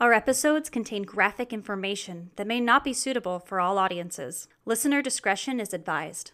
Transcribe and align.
Our 0.00 0.14
episodes 0.14 0.70
contain 0.70 1.02
graphic 1.02 1.52
information 1.52 2.30
that 2.36 2.46
may 2.46 2.58
not 2.58 2.84
be 2.84 2.94
suitable 2.94 3.38
for 3.38 3.60
all 3.60 3.76
audiences. 3.76 4.48
Listener 4.64 5.02
discretion 5.02 5.60
is 5.60 5.74
advised. 5.74 6.32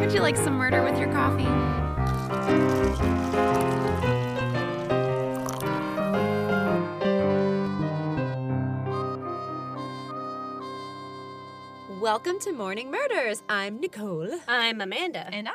Would 0.00 0.12
you 0.12 0.20
like 0.20 0.36
some 0.36 0.54
murder 0.54 0.82
with 0.82 0.98
your 0.98 1.12
coffee? 1.12 3.21
Welcome 12.02 12.40
to 12.40 12.50
Morning 12.50 12.90
Murders. 12.90 13.44
I'm 13.48 13.78
Nicole. 13.78 14.28
I'm 14.48 14.80
Amanda. 14.80 15.24
And 15.32 15.46
I'm 15.46 15.54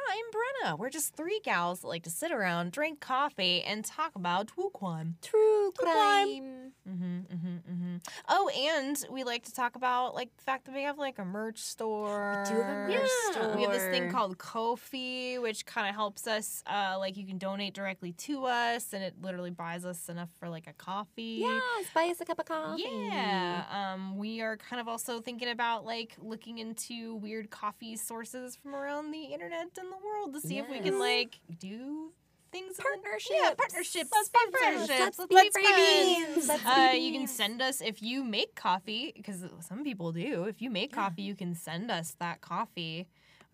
Brenna. 0.69 0.79
We're 0.79 0.89
just 0.89 1.13
three 1.13 1.41
gals 1.43 1.81
that 1.81 1.87
like 1.87 2.03
to 2.03 2.09
sit 2.09 2.31
around, 2.31 2.71
drink 2.71 3.01
coffee, 3.01 3.61
and 3.63 3.83
talk 3.83 4.15
about 4.15 4.47
true 4.47 4.69
crime. 4.73 5.17
True 5.21 5.73
crime. 5.77 6.71
Mm-hmm, 6.89 7.03
mm-hmm, 7.03 7.47
mm-hmm. 7.69 7.86
Oh, 8.27 8.49
and 8.49 8.97
we 9.11 9.23
like 9.23 9.43
to 9.45 9.53
talk 9.53 9.75
about 9.75 10.15
like 10.15 10.35
the 10.37 10.43
fact 10.43 10.65
that 10.65 10.75
we 10.75 10.83
have 10.83 10.97
like 10.97 11.19
a 11.19 11.25
merch 11.25 11.59
store. 11.59 12.43
We 12.45 12.55
do 12.55 12.61
have 12.61 12.69
a 12.69 12.87
merch 12.87 13.01
yeah. 13.35 13.55
We 13.55 13.63
have 13.63 13.71
this 13.71 13.83
thing 13.83 14.11
called 14.11 14.37
Ko-fi, 14.37 15.37
which 15.39 15.65
kind 15.65 15.87
of 15.87 15.95
helps 15.95 16.27
us. 16.27 16.63
Uh, 16.65 16.95
like 16.97 17.17
you 17.17 17.25
can 17.25 17.37
donate 17.37 17.73
directly 17.73 18.13
to 18.13 18.45
us, 18.45 18.93
and 18.93 19.03
it 19.03 19.15
literally 19.21 19.51
buys 19.51 19.85
us 19.85 20.09
enough 20.09 20.29
for 20.39 20.49
like 20.49 20.67
a 20.67 20.73
coffee. 20.73 21.39
Yes, 21.41 21.85
buy 21.93 22.05
us 22.05 22.21
a 22.21 22.25
cup 22.25 22.39
of 22.39 22.45
coffee. 22.45 22.83
Yeah. 22.83 23.63
Um, 23.71 24.17
we 24.17 24.41
are 24.41 24.57
kind 24.57 24.79
of 24.79 24.87
also 24.87 25.19
thinking 25.19 25.49
about 25.49 25.85
like 25.85 26.15
looking 26.19 26.59
into 26.59 27.15
weird 27.15 27.49
coffee 27.49 27.95
sources 27.95 28.55
from 28.55 28.75
around 28.75 29.11
the 29.11 29.23
internet 29.23 29.69
and 29.77 29.91
the 29.91 30.05
world 30.05 30.33
to 30.33 30.41
see 30.41 30.57
if 30.57 30.69
we 30.69 30.79
can 30.79 30.99
like 30.99 31.39
do 31.59 32.11
things 32.51 32.77
in- 32.79 32.83
Partnerships. 32.83 33.31
Yeah, 33.41 33.53
partnerships. 33.57 34.09
Let's 34.13 34.29
be 34.29 34.39
friends. 34.57 34.87
Partnerships. 34.87 35.19
Let's 35.19 35.29
be 35.29 35.35
Let's 35.35 35.57
friends. 35.57 36.47
Let's 36.47 36.65
Uh, 36.65 36.93
you 36.97 37.11
can 37.13 37.27
send 37.27 37.61
us 37.61 37.81
if 37.81 38.01
you 38.01 38.23
make 38.23 38.55
coffee 38.55 39.13
because 39.15 39.43
some 39.61 39.83
people 39.83 40.11
do. 40.11 40.43
If 40.45 40.61
you 40.61 40.69
make 40.69 40.91
coffee, 40.93 41.21
you 41.23 41.35
can 41.35 41.55
send 41.55 41.91
us 41.91 42.15
that 42.19 42.41
coffee. 42.41 43.07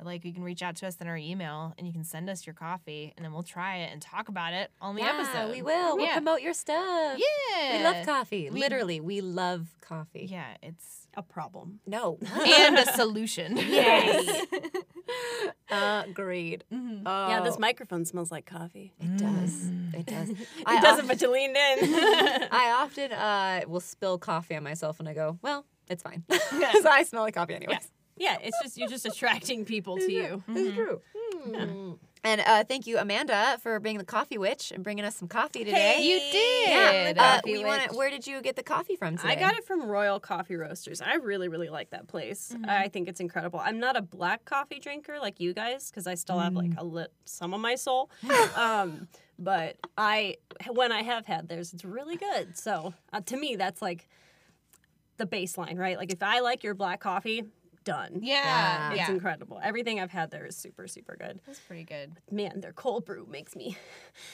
Like 0.03 0.25
you 0.25 0.33
can 0.33 0.43
reach 0.43 0.61
out 0.61 0.75
to 0.77 0.87
us 0.87 0.97
in 0.99 1.07
our 1.07 1.15
email 1.15 1.73
and 1.77 1.87
you 1.87 1.93
can 1.93 2.03
send 2.03 2.29
us 2.29 2.45
your 2.45 2.55
coffee 2.55 3.13
and 3.15 3.23
then 3.23 3.31
we'll 3.31 3.43
try 3.43 3.77
it 3.77 3.91
and 3.93 4.01
talk 4.01 4.27
about 4.27 4.51
it 4.51 4.69
on 4.81 4.95
the 4.95 5.01
yeah, 5.01 5.13
episode. 5.17 5.51
we 5.51 5.61
will. 5.61 5.95
We'll 5.95 6.07
Yeah. 6.07 6.13
promote 6.15 6.41
your 6.41 6.53
stuff. 6.53 7.17
Yeah. 7.19 7.77
We 7.77 7.83
love 7.83 8.05
coffee. 8.05 8.49
We- 8.49 8.59
Literally, 8.59 8.99
we 8.99 9.21
love 9.21 9.67
coffee. 9.81 10.27
Yeah, 10.29 10.57
it's 10.61 11.07
a 11.15 11.21
problem. 11.21 11.79
No. 11.85 12.17
and 12.21 12.77
a 12.79 12.85
solution. 12.95 13.55
Yes. 13.55 14.45
Agreed. 15.69 16.63
Mhm. 16.71 17.03
Oh, 17.05 17.27
Yeah, 17.29 17.41
this 17.41 17.57
microphone 17.59 18.05
smells 18.05 18.31
like 18.31 18.45
coffee. 18.45 18.93
It 18.99 19.17
does. 19.17 19.69
It 19.93 20.05
does. 20.05 20.29
It 20.29 20.37
I 20.65 20.81
doesn't, 20.81 21.01
of- 21.05 21.07
but 21.07 21.21
you 21.21 21.31
leaned 21.31 21.55
in. 21.55 21.93
I 22.51 22.75
often 22.79 23.11
uh, 23.11 23.61
will 23.67 23.79
spill 23.79 24.17
coffee 24.17 24.55
on 24.55 24.63
myself 24.63 24.99
and 24.99 25.07
I 25.09 25.13
go, 25.13 25.37
well, 25.41 25.65
it's 25.89 26.03
fine. 26.03 26.23
Because 26.27 26.85
I 26.89 27.03
smell 27.03 27.23
like 27.23 27.33
coffee 27.35 27.55
anyways. 27.55 27.89
yeah, 28.17 28.37
it's 28.41 28.57
just 28.63 28.77
you're 28.77 28.87
just 28.89 29.05
attracting 29.05 29.65
people 29.65 29.97
to 29.97 30.11
you. 30.11 30.43
It's 30.49 30.75
true. 30.75 31.01
Mm. 31.47 31.97
And 32.23 32.41
uh, 32.41 32.63
thank 32.63 32.87
you, 32.87 32.97
Amanda, 32.97 33.57
for 33.61 33.79
being 33.81 33.97
the 33.97 34.05
coffee 34.05 34.37
witch 34.37 34.71
and 34.73 34.81
bringing 34.83 35.03
us 35.03 35.15
some 35.15 35.27
coffee 35.27 35.65
today. 35.65 35.97
You 36.01 36.19
did. 36.19 37.17
Yeah. 37.17 37.23
Uh, 37.23 37.41
we 37.43 37.65
wanna, 37.65 37.87
Where 37.91 38.09
did 38.09 38.25
you 38.25 38.41
get 38.41 38.55
the 38.55 38.63
coffee 38.63 38.95
from 38.95 39.17
today? 39.17 39.33
I 39.33 39.35
got 39.35 39.55
it 39.55 39.65
from 39.65 39.83
Royal 39.85 40.21
Coffee 40.21 40.55
Roasters. 40.55 41.01
I 41.01 41.15
really, 41.15 41.49
really 41.49 41.69
like 41.69 41.89
that 41.89 42.07
place. 42.07 42.55
I 42.65 42.87
think 42.87 43.09
it's 43.09 43.19
incredible. 43.19 43.59
I'm 43.59 43.79
not 43.79 43.97
a 43.97 44.01
black 44.01 44.45
coffee 44.45 44.79
drinker 44.79 45.19
like 45.19 45.41
you 45.41 45.53
guys 45.53 45.89
because 45.89 46.07
I 46.07 46.15
still 46.15 46.39
have 46.39 46.53
like 46.53 46.71
a 46.77 46.83
lit 46.85 47.11
some 47.25 47.53
of 47.53 47.59
my 47.59 47.75
soul. 47.75 48.09
um, 48.55 49.07
but 49.37 49.75
I, 49.97 50.37
when 50.71 50.93
I 50.93 51.01
have 51.01 51.25
had 51.25 51.49
theirs, 51.49 51.73
it's 51.73 51.83
really 51.83 52.15
good. 52.15 52.57
So 52.57 52.93
uh, 53.11 53.19
to 53.21 53.35
me, 53.35 53.57
that's 53.57 53.81
like 53.81 54.07
the 55.17 55.25
baseline, 55.25 55.77
right? 55.77 55.97
Like 55.97 56.13
if 56.13 56.23
I 56.23 56.39
like 56.39 56.63
your 56.63 56.73
black 56.73 57.01
coffee, 57.01 57.43
done. 57.83 58.19
Yeah. 58.21 58.91
It's 58.91 58.97
Yeah. 58.99 59.09
incredible. 59.11 59.59
Everything 59.63 59.99
I've 59.99 60.11
had 60.11 60.31
there 60.31 60.45
is 60.45 60.55
super, 60.55 60.87
super 60.87 61.15
good. 61.15 61.39
That's 61.45 61.59
pretty 61.59 61.83
good. 61.83 62.13
Man, 62.31 62.61
their 62.61 62.73
cold 62.73 63.05
brew 63.05 63.27
makes 63.29 63.55
me 63.55 63.77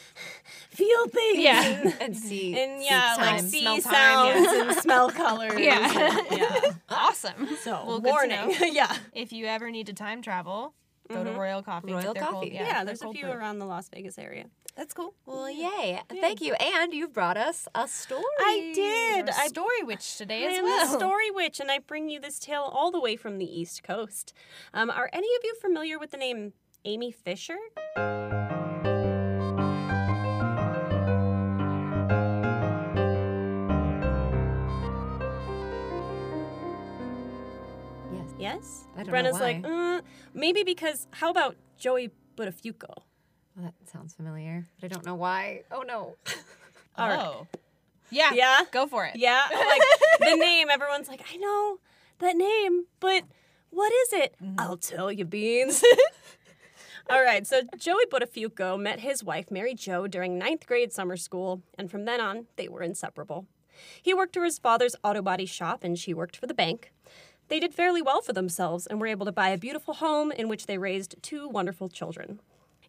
feel 0.69 1.07
things. 1.07 1.40
Yeah. 1.40 1.59
And, 1.79 1.96
and 2.01 2.18
see. 2.18 2.59
and 2.59 2.81
yeah, 2.84 3.16
see 3.16 3.22
like 3.22 3.40
see 3.41 3.62
smell 3.62 3.78
time, 3.81 3.91
sounds 3.94 4.46
yeah. 4.53 4.62
and 4.69 4.75
smell 4.81 5.09
colors. 5.09 5.59
Yeah. 5.59 6.19
yeah. 6.31 6.72
Awesome. 6.90 7.47
So 7.63 7.84
Well, 7.85 8.00
good 8.00 8.07
to 8.07 8.12
warning. 8.12 8.59
know. 8.59 8.66
yeah. 8.68 8.96
If 9.13 9.31
you 9.34 9.46
ever 9.46 9.69
need 9.72 9.88
to 9.88 9.94
time 9.94 10.22
travel, 10.22 10.73
go 11.09 11.23
to 11.23 11.29
Mhm. 11.31 11.38
Royal 11.38 11.63
Coffee. 11.63 11.91
Royal 11.94 12.13
their 12.13 12.23
cold- 12.23 12.44
Coffee. 12.46 12.52
Yeah, 12.56 12.84
there's 12.84 13.02
a 13.02 13.12
few 13.12 13.25
brew. 13.25 13.31
around 13.34 13.59
the 13.59 13.66
Las 13.66 13.90
Vegas 13.90 14.18
area. 14.18 14.46
That's 14.79 14.94
cool. 14.94 15.13
Well, 15.25 15.50
yay! 15.50 16.00
Thank 16.22 16.40
you, 16.40 16.53
and 16.53 16.94
you've 16.94 17.12
brought 17.12 17.35
us 17.35 17.67
a 17.75 17.85
story. 17.85 18.23
I 18.40 18.72
did. 18.73 19.28
A 19.28 19.38
I 19.38 19.47
story 19.47 19.84
witch 19.84 20.16
today 20.17 20.45
I 20.45 20.51
as 20.51 20.57
am 20.59 20.63
well. 20.63 20.97
story 20.97 21.29
witch, 21.29 21.59
and 21.59 21.69
I 21.69 21.79
bring 21.79 22.07
you 22.09 22.22
this 22.22 22.40
tale 22.40 22.62
all 22.62 22.90
the 22.90 23.00
way 23.01 23.17
from 23.17 23.40
the 23.40 23.59
East 23.59 23.84
Coast. 23.84 24.31
Um, 24.73 24.90
are 24.90 25.09
any 25.12 25.28
of 25.28 25.41
you 25.44 25.53
familiar 25.62 26.00
with 26.00 26.12
the 26.12 26.17
name 26.17 26.53
Amy 26.85 27.12
Fisher? 27.12 27.57
Yes. 38.13 38.29
Yes. 38.40 38.85
I 38.94 38.97
don't 39.00 39.07
know 39.07 39.11
Brenna's 39.11 39.41
like, 39.41 39.66
uh, 39.66 40.00
maybe 40.34 40.63
because 40.63 41.07
how 41.11 41.29
about 41.29 41.57
Joey 41.78 42.11
Buttafuoco? 42.38 43.09
Well, 43.59 43.74
that 43.78 43.90
sounds 43.90 44.14
familiar, 44.14 44.66
but 44.80 44.86
I 44.86 44.94
don't 44.94 45.06
know 45.06 45.16
why. 45.16 45.64
Oh 45.70 45.81
no. 45.81 46.16
All 46.97 47.09
right. 47.09 47.20
Oh. 47.20 47.47
Yeah. 48.09 48.31
Yeah. 48.34 48.62
Go 48.72 48.88
for 48.88 49.06
it. 49.06 49.18
Yeah, 49.18 49.46
like 49.53 49.81
the 50.20 50.36
name. 50.36 50.70
Everyone's 50.70 51.09
like, 51.09 51.25
I 51.31 51.36
know 51.36 51.80
that 52.20 52.38
name, 52.38 52.86
but 53.02 53.24
what 53.70 53.92
is 53.92 54.14
it? 54.14 54.36
Mm-hmm. 54.42 54.59
I'll 54.59 54.78
tell 54.78 55.12
you, 55.12 55.25
Beans. 55.25 55.84
All 57.09 57.22
right, 57.24 57.46
so 57.46 57.62
Joey 57.75 58.06
Buttafuoco 58.06 58.80
met 58.80 59.00
his 59.00 59.24
wife, 59.24 59.50
Mary 59.50 59.74
Jo, 59.74 60.06
during 60.06 60.38
ninth 60.38 60.68
grade 60.68 60.94
summer 60.94 61.18
school, 61.18 61.64
and 61.76 61.90
from 61.90 62.06
then 62.06 62.22
on, 62.22 62.46
they 62.56 62.68
were 62.68 62.84
inseparable. 62.84 63.47
He 64.00 64.14
worked 64.14 64.36
for 64.36 64.44
his 64.44 64.59
father's 64.59 64.96
auto 65.03 65.24
body 65.24 65.47
shop, 65.47 65.84
and 65.84 65.97
she 65.97 66.14
worked 66.14 66.38
for 66.38 66.46
the 66.46 66.53
bank. 66.53 66.94
They 67.47 67.59
did 67.59 67.74
fairly 67.74 68.03
well 68.03 68.22
for 68.22 68.31
themselves 68.31 68.86
and 68.86 69.02
were 69.02 69.08
able 69.08 69.26
to 69.26 69.31
buy 69.31 69.50
a 69.50 69.58
beautiful 69.58 69.96
home 69.96 70.31
in 70.31 70.47
which 70.47 70.68
they 70.68 70.78
raised 70.78 71.16
two 71.24 71.50
wonderful 71.50 71.90
children. 71.90 72.41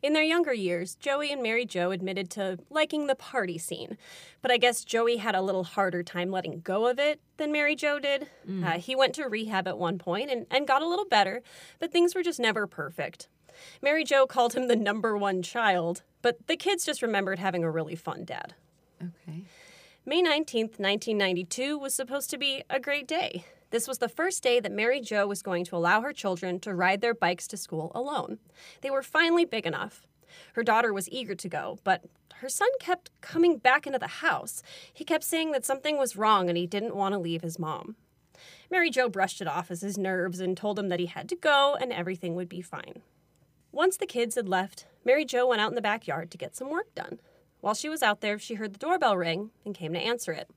In 0.03 0.15
their 0.15 0.23
younger 0.23 0.55
years, 0.55 0.95
Joey 0.95 1.31
and 1.31 1.43
Mary 1.43 1.67
Jo 1.67 1.91
admitted 1.91 2.31
to 2.31 2.59
liking 2.71 3.07
the 3.07 3.15
party 3.15 3.59
scene, 3.59 3.99
but 4.41 4.51
I 4.51 4.57
guess 4.57 4.83
Joey 4.85 5.19
had 5.19 5.35
a 5.35 5.43
little 5.43 5.65
harder 5.65 6.03
time 6.03 6.31
letting 6.31 6.61
go 6.61 6.87
of 6.87 6.99
it 6.99 7.21
than 7.37 7.53
Mary 7.53 7.77
Jo 7.77 7.99
did. 7.99 8.29
Uh, 8.65 8.79
he 8.79 8.97
went 8.97 9.15
to 9.17 9.25
rehab 9.29 9.69
at 9.69 9.77
one 9.79 9.99
point 9.99 10.31
and, 10.31 10.47
and 10.51 10.67
got 10.67 10.81
a 10.83 10.89
little 10.89 11.05
better, 11.05 11.43
but 11.79 11.93
things 11.93 12.15
were 12.15 12.23
just 12.23 12.41
never 12.41 12.67
perfect. 12.67 13.29
Mary 13.83 14.05
Jo 14.05 14.27
called 14.27 14.55
him 14.55 14.69
the 14.69 14.77
number 14.77 15.17
one 15.19 15.43
child, 15.43 16.03
but 16.23 16.47
the 16.47 16.57
kids 16.57 16.87
just 16.87 17.03
remembered 17.03 17.39
having 17.39 17.63
a 17.63 17.71
really 17.71 17.97
fun 17.97 18.25
dad. 18.25 18.55
Okay. 19.03 19.45
May 20.07 20.23
19th, 20.23 20.79
1992 20.79 21.79
was 21.79 21.95
supposed 21.95 22.31
to 22.31 22.39
be 22.39 22.63
a 22.71 22.81
great 22.81 23.07
day. 23.07 23.45
This 23.71 23.87
was 23.87 23.99
the 23.99 24.09
first 24.09 24.43
day 24.43 24.59
that 24.59 24.73
Mary 24.73 25.01
Jo 25.01 25.27
was 25.27 25.43
going 25.43 25.65
to 25.67 25.77
allow 25.77 26.01
her 26.01 26.13
children 26.13 26.59
to 26.61 26.75
ride 26.75 27.01
their 27.01 27.15
bikes 27.15 27.47
to 27.49 27.57
school 27.57 27.93
alone. 27.95 28.39
They 28.81 28.91
were 28.91 29.03
finally 29.03 29.45
big 29.45 29.65
enough. 29.65 30.07
Her 30.55 30.65
daughter 30.65 30.93
was 30.93 31.09
eager 31.09 31.37
to 31.37 31.49
go, 31.49 31.79
but 31.85 32.05
her 32.37 32.49
son 32.49 32.69
kept 32.81 33.11
coming 33.21 33.59
back 33.59 33.87
into 33.87 33.99
the 33.99 34.07
house. 34.07 34.63
He 34.93 35.05
kept 35.05 35.25
saying 35.25 35.53
that 35.53 35.65
something 35.65 35.99
was 35.99 36.17
wrong 36.17 36.49
and 36.49 36.59
he 36.59 36.67
didn't 36.67 36.97
want 36.97 37.13
to 37.13 37.19
leave 37.19 37.43
his 37.43 37.59
mom. 37.59 37.97
Mary 38.71 38.91
Jo 38.91 39.09
brushed 39.09 39.41
it 39.41 39.49
off 39.49 39.71
as 39.71 39.83
his 39.83 39.99
nerves 39.99 40.41
and 40.41 40.57
told 40.57 40.79
him 40.79 40.89
that 40.89 41.01
he 41.01 41.07
had 41.07 41.29
to 41.29 41.37
go 41.37 41.77
and 41.81 41.93
everything 41.93 42.35
would 42.35 42.49
be 42.49 42.63
fine. 42.63 43.03
Once 43.73 43.97
the 43.97 44.07
kids 44.07 44.35
had 44.35 44.49
left, 44.49 44.87
Mary 45.05 45.25
Jo 45.25 45.47
went 45.47 45.61
out 45.61 45.71
in 45.71 45.77
the 45.77 45.83
backyard 45.83 46.31
to 46.31 46.39
get 46.39 46.57
some 46.57 46.71
work 46.71 46.93
done. 46.95 47.21
While 47.61 47.75
she 47.75 47.89
was 47.89 48.03
out 48.03 48.21
there, 48.21 48.39
she 48.39 48.55
heard 48.55 48.73
the 48.73 48.79
doorbell 48.79 49.17
ring 49.17 49.51
and 49.65 49.75
came 49.75 49.93
to 49.93 49.99
answer 49.99 50.33
it. 50.33 50.51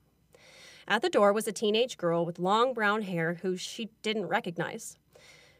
At 0.86 1.02
the 1.02 1.08
door 1.08 1.32
was 1.32 1.48
a 1.48 1.52
teenage 1.52 1.96
girl 1.96 2.26
with 2.26 2.38
long 2.38 2.74
brown 2.74 3.02
hair 3.02 3.38
who 3.42 3.56
she 3.56 3.90
didn't 4.02 4.26
recognize. 4.26 4.98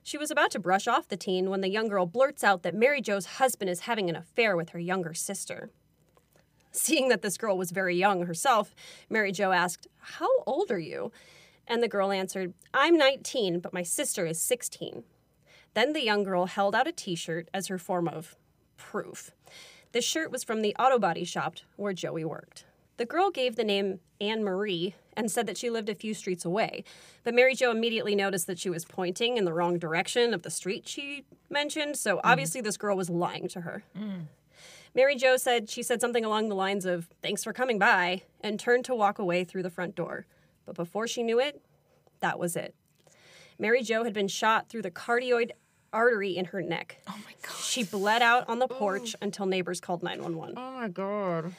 She 0.03 0.19
was 0.19 0.31
about 0.31 0.50
to 0.50 0.59
brush 0.59 0.87
off 0.87 1.09
the 1.09 1.17
teen 1.17 1.49
when 1.49 1.62
the 1.62 1.71
young 1.71 1.88
girl 1.88 2.05
blurts 2.05 2.44
out 2.44 2.62
that 2.62 2.75
Mary 2.75 3.00
Jo's 3.00 3.25
husband 3.25 3.71
is 3.71 3.81
having 3.81 4.11
an 4.11 4.17
affair 4.17 4.55
with 4.55 4.71
her 4.71 4.79
younger 4.79 5.15
sister. 5.15 5.71
Seeing 6.73 7.09
that 7.09 7.23
this 7.23 7.38
girl 7.38 7.56
was 7.56 7.71
very 7.71 7.97
young 7.97 8.26
herself, 8.26 8.75
Mary 9.09 9.32
Jo 9.32 9.53
asked, 9.53 9.87
How 9.99 10.29
old 10.47 10.71
are 10.71 10.79
you? 10.79 11.11
And 11.67 11.82
the 11.82 11.88
girl 11.88 12.12
answered, 12.12 12.53
I'm 12.75 12.99
19, 12.99 13.61
but 13.61 13.73
my 13.73 13.82
sister 13.82 14.26
is 14.26 14.43
16. 14.43 15.05
Then 15.73 15.94
the 15.94 16.05
young 16.05 16.23
girl 16.23 16.47
held 16.47 16.75
out 16.75 16.87
a 16.87 16.93
t 16.93 17.15
shirt 17.15 17.49
as 17.55 17.69
her 17.69 17.79
form 17.79 18.06
of 18.06 18.37
proof. 18.76 19.31
The 19.93 20.03
shirt 20.03 20.31
was 20.31 20.44
from 20.44 20.61
the 20.61 20.75
auto 20.79 20.99
body 20.99 21.25
shop 21.25 21.56
where 21.76 21.94
Joey 21.94 22.25
worked. 22.25 22.65
The 22.96 23.05
girl 23.05 23.31
gave 23.31 23.56
the 23.56 23.64
name 23.64 24.00
Anne 24.20 24.44
Marie 24.44 24.94
and 25.17 25.31
said 25.31 25.46
that 25.46 25.56
she 25.56 25.70
lived 25.70 25.88
a 25.88 25.94
few 25.94 26.14
streets 26.14 26.44
away, 26.44 26.85
but 27.23 27.35
Mary 27.35 27.55
Jo 27.55 27.70
immediately 27.70 28.14
noticed 28.14 28.46
that 28.46 28.58
she 28.58 28.70
was 28.70 28.85
pointing 28.85 29.37
in 29.37 29.44
the 29.44 29.52
wrong 29.52 29.79
direction 29.79 30.35
of 30.35 30.43
the 30.43 30.50
street 30.50 30.87
she 30.87 31.25
mentioned, 31.50 31.96
so 31.96 32.17
mm. 32.17 32.20
obviously 32.25 32.61
this 32.61 32.76
girl 32.76 32.96
was 32.96 33.11
lying 33.11 33.49
to 33.49 33.62
her. 33.62 33.82
Mary 34.94 35.17
Jo 35.17 35.37
said 35.37 35.69
she 35.69 35.82
said 35.82 36.00
something 36.00 36.25
along 36.25 36.49
the 36.49 36.55
lines 36.55 36.85
of, 36.85 37.08
Thanks 37.20 37.43
for 37.43 37.52
coming 37.52 37.79
by, 37.79 38.23
and 38.41 38.61
turned 38.61 38.85
to 38.85 38.94
walk 38.94 39.19
away 39.19 39.43
through 39.43 39.64
the 39.64 39.70
front 39.70 39.97
door. 39.97 40.26
But 40.64 40.76
before 40.76 41.08
she 41.08 41.23
knew 41.23 41.40
it, 41.40 41.61
that 42.20 42.38
was 42.38 42.55
it. 42.55 42.75
Mary 43.58 43.82
Jo 43.82 44.05
had 44.05 44.12
been 44.12 44.29
shot 44.29 44.69
through 44.69 44.82
the 44.82 44.90
cardioid 44.90 45.50
artery 45.93 46.37
in 46.37 46.47
her 46.47 46.62
neck. 46.62 46.99
Oh 47.08 47.17
my 47.25 47.35
God. 47.43 47.56
She 47.56 47.82
bled 47.82 48.23
out 48.23 48.49
on 48.49 48.58
the 48.58 48.69
porch 48.69 49.14
until 49.20 49.47
neighbors 49.47 49.81
called 49.81 50.02
911. 50.02 50.55
Oh 50.56 50.81
my 50.81 50.88
god. 50.88 51.52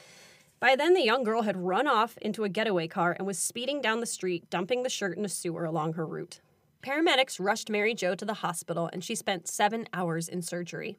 By 0.58 0.74
then, 0.74 0.94
the 0.94 1.04
young 1.04 1.22
girl 1.22 1.42
had 1.42 1.56
run 1.56 1.86
off 1.86 2.16
into 2.18 2.44
a 2.44 2.48
getaway 2.48 2.88
car 2.88 3.14
and 3.18 3.26
was 3.26 3.38
speeding 3.38 3.82
down 3.82 4.00
the 4.00 4.06
street, 4.06 4.48
dumping 4.48 4.82
the 4.82 4.88
shirt 4.88 5.18
in 5.18 5.24
a 5.24 5.28
sewer 5.28 5.64
along 5.64 5.94
her 5.94 6.06
route. 6.06 6.40
Paramedics 6.82 7.38
rushed 7.38 7.68
Mary 7.68 7.94
Jo 7.94 8.14
to 8.14 8.24
the 8.24 8.34
hospital 8.34 8.88
and 8.92 9.02
she 9.04 9.14
spent 9.14 9.48
seven 9.48 9.88
hours 9.92 10.28
in 10.28 10.40
surgery. 10.40 10.98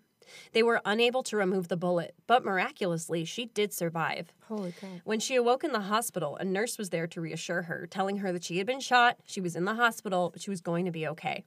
They 0.51 0.61
were 0.61 0.81
unable 0.85 1.23
to 1.23 1.37
remove 1.37 1.69
the 1.69 1.77
bullet, 1.77 2.13
but 2.27 2.43
miraculously, 2.43 3.23
she 3.23 3.45
did 3.45 3.73
survive. 3.73 4.33
Holy 4.47 4.73
crap. 4.73 4.99
When 5.05 5.21
she 5.21 5.35
awoke 5.35 5.63
in 5.63 5.71
the 5.71 5.79
hospital, 5.79 6.35
a 6.35 6.43
nurse 6.43 6.77
was 6.77 6.89
there 6.89 7.07
to 7.07 7.21
reassure 7.21 7.63
her, 7.63 7.87
telling 7.87 8.17
her 8.17 8.33
that 8.33 8.43
she 8.43 8.57
had 8.57 8.67
been 8.67 8.81
shot, 8.81 9.17
she 9.25 9.39
was 9.39 9.55
in 9.55 9.63
the 9.63 9.75
hospital, 9.75 10.29
but 10.29 10.41
she 10.41 10.49
was 10.49 10.59
going 10.59 10.83
to 10.85 10.91
be 10.91 11.07
okay. 11.07 11.45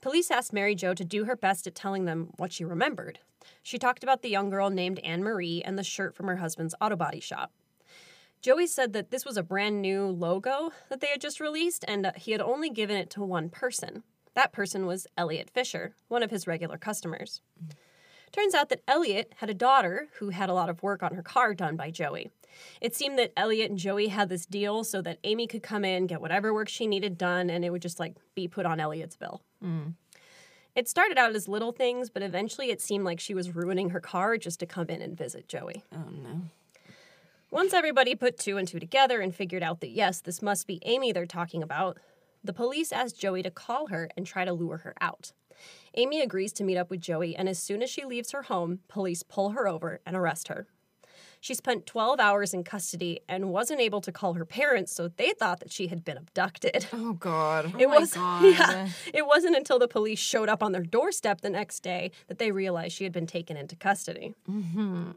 Police 0.00 0.30
asked 0.30 0.52
Mary 0.52 0.74
Jo 0.74 0.94
to 0.94 1.04
do 1.04 1.26
her 1.26 1.36
best 1.36 1.66
at 1.66 1.74
telling 1.74 2.06
them 2.06 2.30
what 2.36 2.52
she 2.52 2.64
remembered. 2.64 3.20
She 3.62 3.78
talked 3.78 4.02
about 4.02 4.22
the 4.22 4.30
young 4.30 4.50
girl 4.50 4.70
named 4.70 4.98
Anne 5.00 5.22
Marie 5.22 5.62
and 5.64 5.78
the 5.78 5.84
shirt 5.84 6.14
from 6.14 6.26
her 6.26 6.36
husband's 6.36 6.74
auto 6.80 6.96
body 6.96 7.20
shop. 7.20 7.52
Joey 8.40 8.66
said 8.66 8.92
that 8.92 9.10
this 9.10 9.24
was 9.24 9.36
a 9.36 9.42
brand 9.42 9.80
new 9.80 10.06
logo 10.06 10.72
that 10.88 11.00
they 11.00 11.06
had 11.06 11.20
just 11.20 11.38
released, 11.38 11.84
and 11.86 12.10
he 12.16 12.32
had 12.32 12.40
only 12.40 12.70
given 12.70 12.96
it 12.96 13.08
to 13.10 13.22
one 13.22 13.48
person. 13.48 14.02
That 14.34 14.52
person 14.52 14.86
was 14.86 15.06
Elliot 15.16 15.50
Fisher, 15.50 15.94
one 16.08 16.22
of 16.22 16.30
his 16.30 16.46
regular 16.46 16.76
customers. 16.76 17.40
Turns 18.32 18.54
out 18.54 18.70
that 18.70 18.82
Elliot 18.88 19.34
had 19.36 19.50
a 19.50 19.54
daughter 19.54 20.08
who 20.18 20.30
had 20.30 20.48
a 20.48 20.54
lot 20.54 20.70
of 20.70 20.82
work 20.82 21.02
on 21.02 21.14
her 21.14 21.22
car 21.22 21.54
done 21.54 21.76
by 21.76 21.90
Joey. 21.90 22.30
It 22.80 22.96
seemed 22.96 23.18
that 23.18 23.32
Elliot 23.36 23.70
and 23.70 23.78
Joey 23.78 24.08
had 24.08 24.28
this 24.28 24.46
deal 24.46 24.84
so 24.84 25.02
that 25.02 25.18
Amy 25.22 25.46
could 25.46 25.62
come 25.62 25.84
in, 25.84 26.06
get 26.06 26.20
whatever 26.20 26.52
work 26.52 26.68
she 26.68 26.86
needed 26.86 27.18
done, 27.18 27.50
and 27.50 27.64
it 27.64 27.70
would 27.70 27.82
just 27.82 28.00
like 28.00 28.16
be 28.34 28.48
put 28.48 28.66
on 28.66 28.80
Elliot's 28.80 29.16
bill. 29.16 29.42
Mm. 29.62 29.94
It 30.74 30.88
started 30.88 31.18
out 31.18 31.34
as 31.34 31.48
little 31.48 31.72
things, 31.72 32.08
but 32.08 32.22
eventually 32.22 32.70
it 32.70 32.80
seemed 32.80 33.04
like 33.04 33.20
she 33.20 33.34
was 33.34 33.54
ruining 33.54 33.90
her 33.90 34.00
car 34.00 34.38
just 34.38 34.60
to 34.60 34.66
come 34.66 34.88
in 34.88 35.02
and 35.02 35.16
visit 35.16 35.46
Joey. 35.46 35.84
Oh 35.92 36.10
no. 36.10 36.42
Once 37.50 37.74
everybody 37.74 38.14
put 38.14 38.38
two 38.38 38.56
and 38.56 38.66
two 38.66 38.80
together 38.80 39.20
and 39.20 39.34
figured 39.34 39.62
out 39.62 39.80
that 39.80 39.90
yes, 39.90 40.20
this 40.20 40.40
must 40.40 40.66
be 40.66 40.80
Amy 40.86 41.12
they're 41.12 41.26
talking 41.26 41.62
about, 41.62 41.98
the 42.42 42.54
police 42.54 42.90
asked 42.90 43.20
Joey 43.20 43.42
to 43.42 43.50
call 43.50 43.88
her 43.88 44.08
and 44.16 44.26
try 44.26 44.46
to 44.46 44.52
lure 44.54 44.78
her 44.78 44.94
out. 45.02 45.32
Amy 45.94 46.22
agrees 46.22 46.54
to 46.54 46.64
meet 46.64 46.78
up 46.78 46.90
with 46.90 47.02
Joey, 47.02 47.36
and 47.36 47.50
as 47.50 47.58
soon 47.58 47.82
as 47.82 47.90
she 47.90 48.06
leaves 48.06 48.30
her 48.30 48.44
home, 48.44 48.80
police 48.88 49.22
pull 49.22 49.50
her 49.50 49.68
over 49.68 50.00
and 50.06 50.16
arrest 50.16 50.48
her. 50.48 50.66
She 51.42 51.54
spent 51.54 51.86
12 51.86 52.20
hours 52.20 52.54
in 52.54 52.62
custody 52.62 53.18
and 53.28 53.50
wasn't 53.50 53.80
able 53.80 54.00
to 54.02 54.12
call 54.12 54.34
her 54.34 54.44
parents, 54.44 54.94
so 54.94 55.08
they 55.08 55.32
thought 55.32 55.58
that 55.58 55.72
she 55.72 55.88
had 55.88 56.04
been 56.04 56.16
abducted. 56.16 56.86
Oh 56.92 57.14
god. 57.14 57.74
It 57.80 57.86
oh, 57.86 57.88
my 57.88 57.98
was 57.98 58.12
God. 58.14 58.44
yeah. 58.44 58.88
It 59.12 59.26
wasn't 59.26 59.56
until 59.56 59.80
the 59.80 59.88
police 59.88 60.20
showed 60.20 60.48
up 60.48 60.62
on 60.62 60.70
their 60.70 60.84
doorstep 60.84 61.40
the 61.40 61.50
next 61.50 61.80
day 61.80 62.12
that 62.28 62.38
they 62.38 62.52
realized 62.52 62.94
she 62.96 63.02
had 63.02 63.12
been 63.12 63.26
taken 63.26 63.56
into 63.56 63.74
custody. 63.74 64.34
Mm-hmm. 64.48 65.10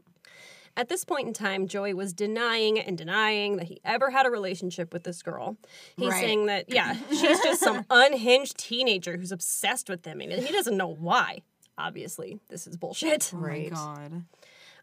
At 0.76 0.88
this 0.88 1.04
point 1.04 1.28
in 1.28 1.32
time, 1.32 1.68
Joey 1.68 1.94
was 1.94 2.12
denying 2.12 2.78
and 2.80 2.98
denying 2.98 3.56
that 3.58 3.66
he 3.68 3.80
ever 3.84 4.10
had 4.10 4.26
a 4.26 4.30
relationship 4.30 4.92
with 4.92 5.04
this 5.04 5.22
girl. 5.22 5.56
He's 5.96 6.10
Right. 6.10 6.20
saying 6.20 6.46
that 6.46 6.64
yeah, 6.68 6.96
she's 7.08 7.40
just 7.40 7.60
some 7.60 7.86
unhinged 7.90 8.58
teenager 8.58 9.16
who's 9.16 9.30
obsessed 9.32 9.88
with 9.88 10.04
him, 10.04 10.20
and 10.20 10.32
he 10.32 10.52
doesn't 10.52 10.76
know 10.76 10.88
why. 10.88 11.42
Obviously, 11.78 12.40
this 12.48 12.66
is 12.66 12.76
bullshit. 12.76 13.30
Oh 13.32 13.38
Right. 13.38 13.70
God. 13.70 14.24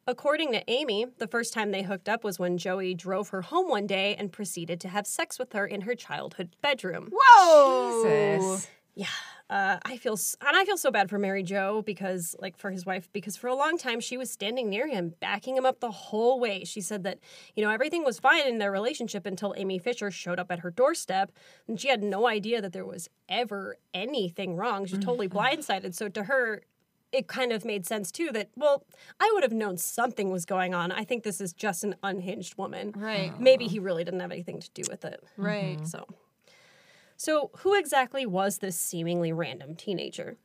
According 0.05 0.51
to 0.51 0.63
Amy, 0.69 1.05
the 1.17 1.27
first 1.27 1.53
time 1.53 1.71
they 1.71 1.83
hooked 1.83 2.09
up 2.09 2.23
was 2.23 2.37
when 2.37 2.57
Joey 2.57 2.93
drove 2.93 3.29
her 3.29 3.41
home 3.43 3.69
one 3.69 3.87
day 3.87 4.15
and 4.15 4.31
proceeded 4.31 4.79
to 4.81 4.89
have 4.89 5.07
sex 5.07 5.39
with 5.39 5.53
her 5.53 5.65
in 5.65 5.81
her 5.81 5.95
childhood 5.95 6.55
bedroom. 6.61 7.09
Whoa. 7.11 8.03
Jesus. 8.03 8.67
Yeah, 8.95 9.07
uh, 9.49 9.77
I 9.83 9.97
feel 9.97 10.13
s- 10.13 10.35
and 10.39 10.55
I 10.55 10.65
feel 10.65 10.77
so 10.77 10.91
bad 10.91 11.09
for 11.09 11.17
Mary 11.17 11.41
Jo 11.41 11.81
because, 11.83 12.35
like, 12.39 12.55
for 12.57 12.69
his 12.69 12.85
wife, 12.85 13.09
because 13.11 13.35
for 13.35 13.47
a 13.47 13.55
long 13.55 13.79
time 13.79 13.99
she 13.99 14.17
was 14.17 14.29
standing 14.29 14.69
near 14.69 14.87
him, 14.87 15.15
backing 15.19 15.57
him 15.57 15.65
up 15.65 15.79
the 15.79 15.89
whole 15.89 16.39
way. 16.39 16.63
She 16.63 16.79
said 16.79 17.03
that 17.03 17.17
you 17.55 17.63
know 17.63 17.71
everything 17.71 18.03
was 18.03 18.19
fine 18.19 18.45
in 18.47 18.59
their 18.59 18.71
relationship 18.71 19.25
until 19.25 19.55
Amy 19.57 19.79
Fisher 19.79 20.11
showed 20.11 20.37
up 20.37 20.51
at 20.51 20.59
her 20.59 20.69
doorstep, 20.69 21.31
and 21.67 21.81
she 21.81 21.87
had 21.87 22.03
no 22.03 22.27
idea 22.27 22.61
that 22.61 22.71
there 22.71 22.85
was 22.85 23.09
ever 23.27 23.77
anything 23.95 24.55
wrong. 24.57 24.85
She 24.85 24.97
was 24.97 25.05
totally 25.05 25.29
blindsided. 25.39 25.95
So 25.95 26.07
to 26.09 26.25
her. 26.25 26.61
It 27.13 27.27
kind 27.27 27.51
of 27.53 27.63
made 27.63 27.85
sense 27.85 28.11
too 28.11 28.31
that, 28.33 28.49
well, 28.55 28.85
I 29.19 29.31
would 29.33 29.43
have 29.43 29.53
known 29.53 29.77
something 29.77 30.31
was 30.31 30.45
going 30.45 30.73
on. 30.73 30.91
I 30.91 31.03
think 31.03 31.23
this 31.23 31.39
is 31.39 31.53
just 31.53 31.83
an 31.83 31.95
unhinged 32.01 32.57
woman. 32.57 32.91
Right. 32.95 33.39
Maybe 33.39 33.67
he 33.67 33.79
really 33.79 34.03
didn't 34.03 34.19
have 34.19 34.31
anything 34.31 34.59
to 34.59 34.69
do 34.71 34.83
with 34.89 35.05
it. 35.05 35.23
Right. 35.37 35.77
Mm-hmm. 35.77 35.85
So, 35.85 36.07
so 37.15 37.51
who 37.59 37.75
exactly 37.75 38.25
was 38.25 38.57
this 38.57 38.77
seemingly 38.77 39.31
random 39.31 39.75
teenager? 39.75 40.37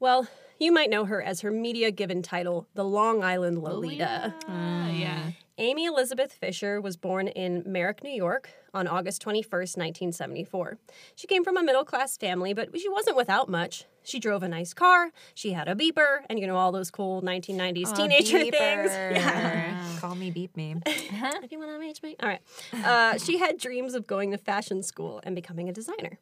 Well, 0.00 0.26
you 0.58 0.72
might 0.72 0.90
know 0.90 1.04
her 1.04 1.22
as 1.22 1.40
her 1.40 1.50
media 1.50 1.90
given 1.90 2.22
title, 2.22 2.66
the 2.74 2.84
Long 2.84 3.22
Island 3.22 3.62
Lolita. 3.62 4.34
Uh, 4.48 4.88
yeah. 4.92 5.30
Amy 5.58 5.86
Elizabeth 5.86 6.32
Fisher 6.34 6.82
was 6.82 6.98
born 6.98 7.28
in 7.28 7.62
Merrick, 7.64 8.02
New 8.04 8.10
York 8.10 8.50
on 8.74 8.86
August 8.86 9.24
21st, 9.24 9.78
1974. 9.78 10.76
She 11.14 11.26
came 11.26 11.44
from 11.44 11.56
a 11.56 11.62
middle 11.62 11.84
class 11.84 12.18
family, 12.18 12.52
but 12.52 12.78
she 12.78 12.90
wasn't 12.90 13.16
without 13.16 13.48
much. 13.48 13.86
She 14.02 14.20
drove 14.20 14.42
a 14.42 14.48
nice 14.48 14.74
car, 14.74 15.10
she 15.34 15.52
had 15.52 15.66
a 15.66 15.74
beeper, 15.74 16.18
and 16.28 16.38
you 16.38 16.46
know, 16.46 16.56
all 16.56 16.72
those 16.72 16.90
cool 16.90 17.22
1990s 17.22 17.96
teenager 17.96 18.38
things. 18.38 18.52
Yeah. 19.16 19.82
Call 20.00 20.14
me 20.14 20.30
beep 20.30 20.56
me. 20.56 20.76
If 20.86 21.50
you 21.50 21.58
want 21.58 21.70
to 21.70 21.78
match 21.78 22.02
me. 22.02 22.16
All 22.20 22.28
right. 22.28 22.42
Uh, 22.72 23.18
she 23.18 23.38
had 23.38 23.58
dreams 23.58 23.94
of 23.94 24.06
going 24.06 24.30
to 24.32 24.38
fashion 24.38 24.82
school 24.82 25.20
and 25.24 25.34
becoming 25.34 25.68
a 25.68 25.72
designer. 25.72 26.18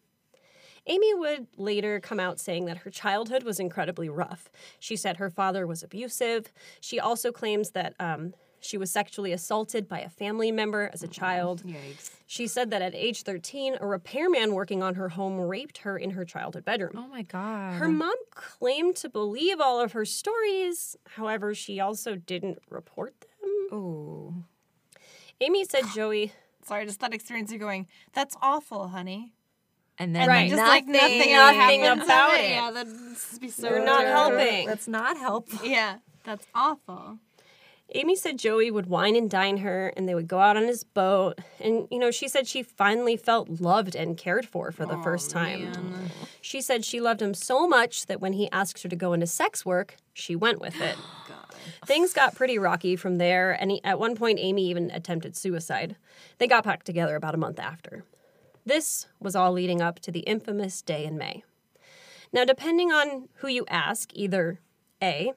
Amy 0.87 1.15
would 1.15 1.47
later 1.57 2.01
come 2.01 2.21
out 2.21 2.39
saying 2.39 2.67
that 2.67 2.79
her 2.79 2.91
childhood 2.91 3.43
was 3.43 3.59
incredibly 3.59 4.09
rough. 4.09 4.51
She 4.79 4.97
said 4.97 5.17
her 5.17 5.31
father 5.31 5.67
was 5.67 5.83
abusive. 5.83 6.53
She 6.81 7.01
also 7.01 7.33
claims 7.33 7.71
that 7.71 7.95
um, 7.99 8.35
she 8.61 8.77
was 8.77 8.91
sexually 8.91 9.33
assaulted 9.33 9.89
by 9.89 10.01
a 10.01 10.09
family 10.09 10.53
member 10.53 10.91
as 10.93 11.03
a 11.03 11.09
child. 11.09 11.63
Yikes. 11.65 12.11
She 12.27 12.47
said 12.47 12.71
that 12.71 12.83
at 12.83 12.95
age 12.95 13.23
13, 13.23 13.77
a 13.81 13.87
repairman 13.87 14.55
working 14.55 14.83
on 14.83 14.95
her 14.95 15.11
home 15.11 15.41
raped 15.41 15.79
her 15.79 15.97
in 15.97 16.11
her 16.11 16.25
childhood 16.25 16.65
bedroom. 16.65 16.93
Oh 16.97 17.09
my 17.09 17.23
god. 17.23 17.75
Her 17.75 17.89
mom 17.89 18.17
claimed 18.31 18.97
to 18.97 19.09
believe 19.09 19.61
all 19.61 19.81
of 19.81 19.93
her 19.93 20.05
stories. 20.05 20.97
However, 21.17 21.55
she 21.55 21.81
also 21.81 22.17
didn't 22.17 22.59
report 22.69 23.15
them. 23.21 23.79
Ooh. 23.79 24.45
Amy 25.41 25.65
said 25.65 25.85
Joey 25.95 26.33
Sorry, 26.65 26.87
just 26.87 27.01
that 27.01 27.13
experience 27.13 27.53
of 27.53 27.59
going, 27.59 27.87
that's 28.15 28.37
awful, 28.41 28.89
honey. 28.89 29.33
And 29.99 30.15
then 30.15 30.29
Right. 30.29 30.51
Just 30.51 30.63
like 30.63 30.87
nothing 30.87 31.19
nothing 31.19 31.33
else 31.33 31.57
Nothing 31.57 31.81
happens 31.83 32.05
about 32.05 32.35
it. 32.35 32.51
Yeah, 32.51 32.71
that'd 32.73 33.41
be 33.41 33.49
so 33.49 33.69
You're 33.71 33.85
not 33.85 34.05
helping. 34.05 34.67
That's 34.67 34.89
not 34.89 35.17
helpful. 35.17 35.67
Yeah, 35.69 35.97
that's 36.25 36.47
awful. 36.55 37.19
Amy 37.95 38.17
said 38.17 38.39
Joey 38.39 38.71
would 38.71 38.87
wine 38.87 39.15
and 39.15 39.31
dine 39.31 39.59
her 39.59 39.93
and 39.97 40.09
they 40.09 40.15
would 40.15 40.27
go 40.27 40.41
out 40.41 40.57
on 40.57 40.65
his 40.65 40.83
boat. 40.83 41.39
And, 41.61 41.87
you 41.91 41.99
know, 41.99 42.11
she 42.11 42.29
said 42.29 42.49
she 42.49 42.63
finally 42.63 43.17
felt 43.17 43.61
loved 43.61 43.95
and 43.95 44.17
cared 44.17 44.47
for 44.47 44.73
for 44.73 44.85
the 44.87 44.97
first 45.03 45.31
time. 45.31 46.11
She 46.41 46.61
said 46.61 46.85
she 46.85 47.01
loved 47.01 47.23
him 47.23 47.35
so 47.35 47.69
much 47.69 48.07
that 48.07 48.21
when 48.21 48.33
he 48.33 48.51
asked 48.51 48.83
her 48.83 48.89
to 48.89 48.97
go 48.97 49.13
into 49.13 49.27
sex 49.27 49.65
work, 49.65 49.97
she 50.13 50.35
went 50.35 50.61
with 50.61 50.81
it. 50.81 50.97
Things 51.87 52.13
got 52.13 52.35
pretty 52.35 52.59
rocky 52.59 52.97
from 52.97 53.19
there, 53.19 53.53
and 53.53 53.71
he, 53.71 53.85
at 53.85 53.99
one 53.99 54.17
point, 54.17 54.39
Amy 54.41 54.69
even 54.69 54.91
attempted 54.91 55.37
suicide. 55.37 55.97
They 56.39 56.47
got 56.47 56.65
back 56.65 56.83
together 56.83 57.17
about 57.17 57.35
a 57.35 57.39
month 57.39 57.59
after. 57.59 58.05
This 58.67 59.07
was 59.21 59.37
all 59.37 59.53
leading 59.53 59.81
up 59.81 60.01
to 60.01 60.11
the 60.11 60.21
infamous 60.21 60.81
day 60.83 61.05
in 61.05 61.19
May. 61.19 61.45
Now, 62.33 62.45
depending 62.45 62.91
on 62.91 63.29
who 63.37 63.49
you 63.49 63.65
ask, 63.69 64.11
either 64.15 64.61
A, 65.03 65.33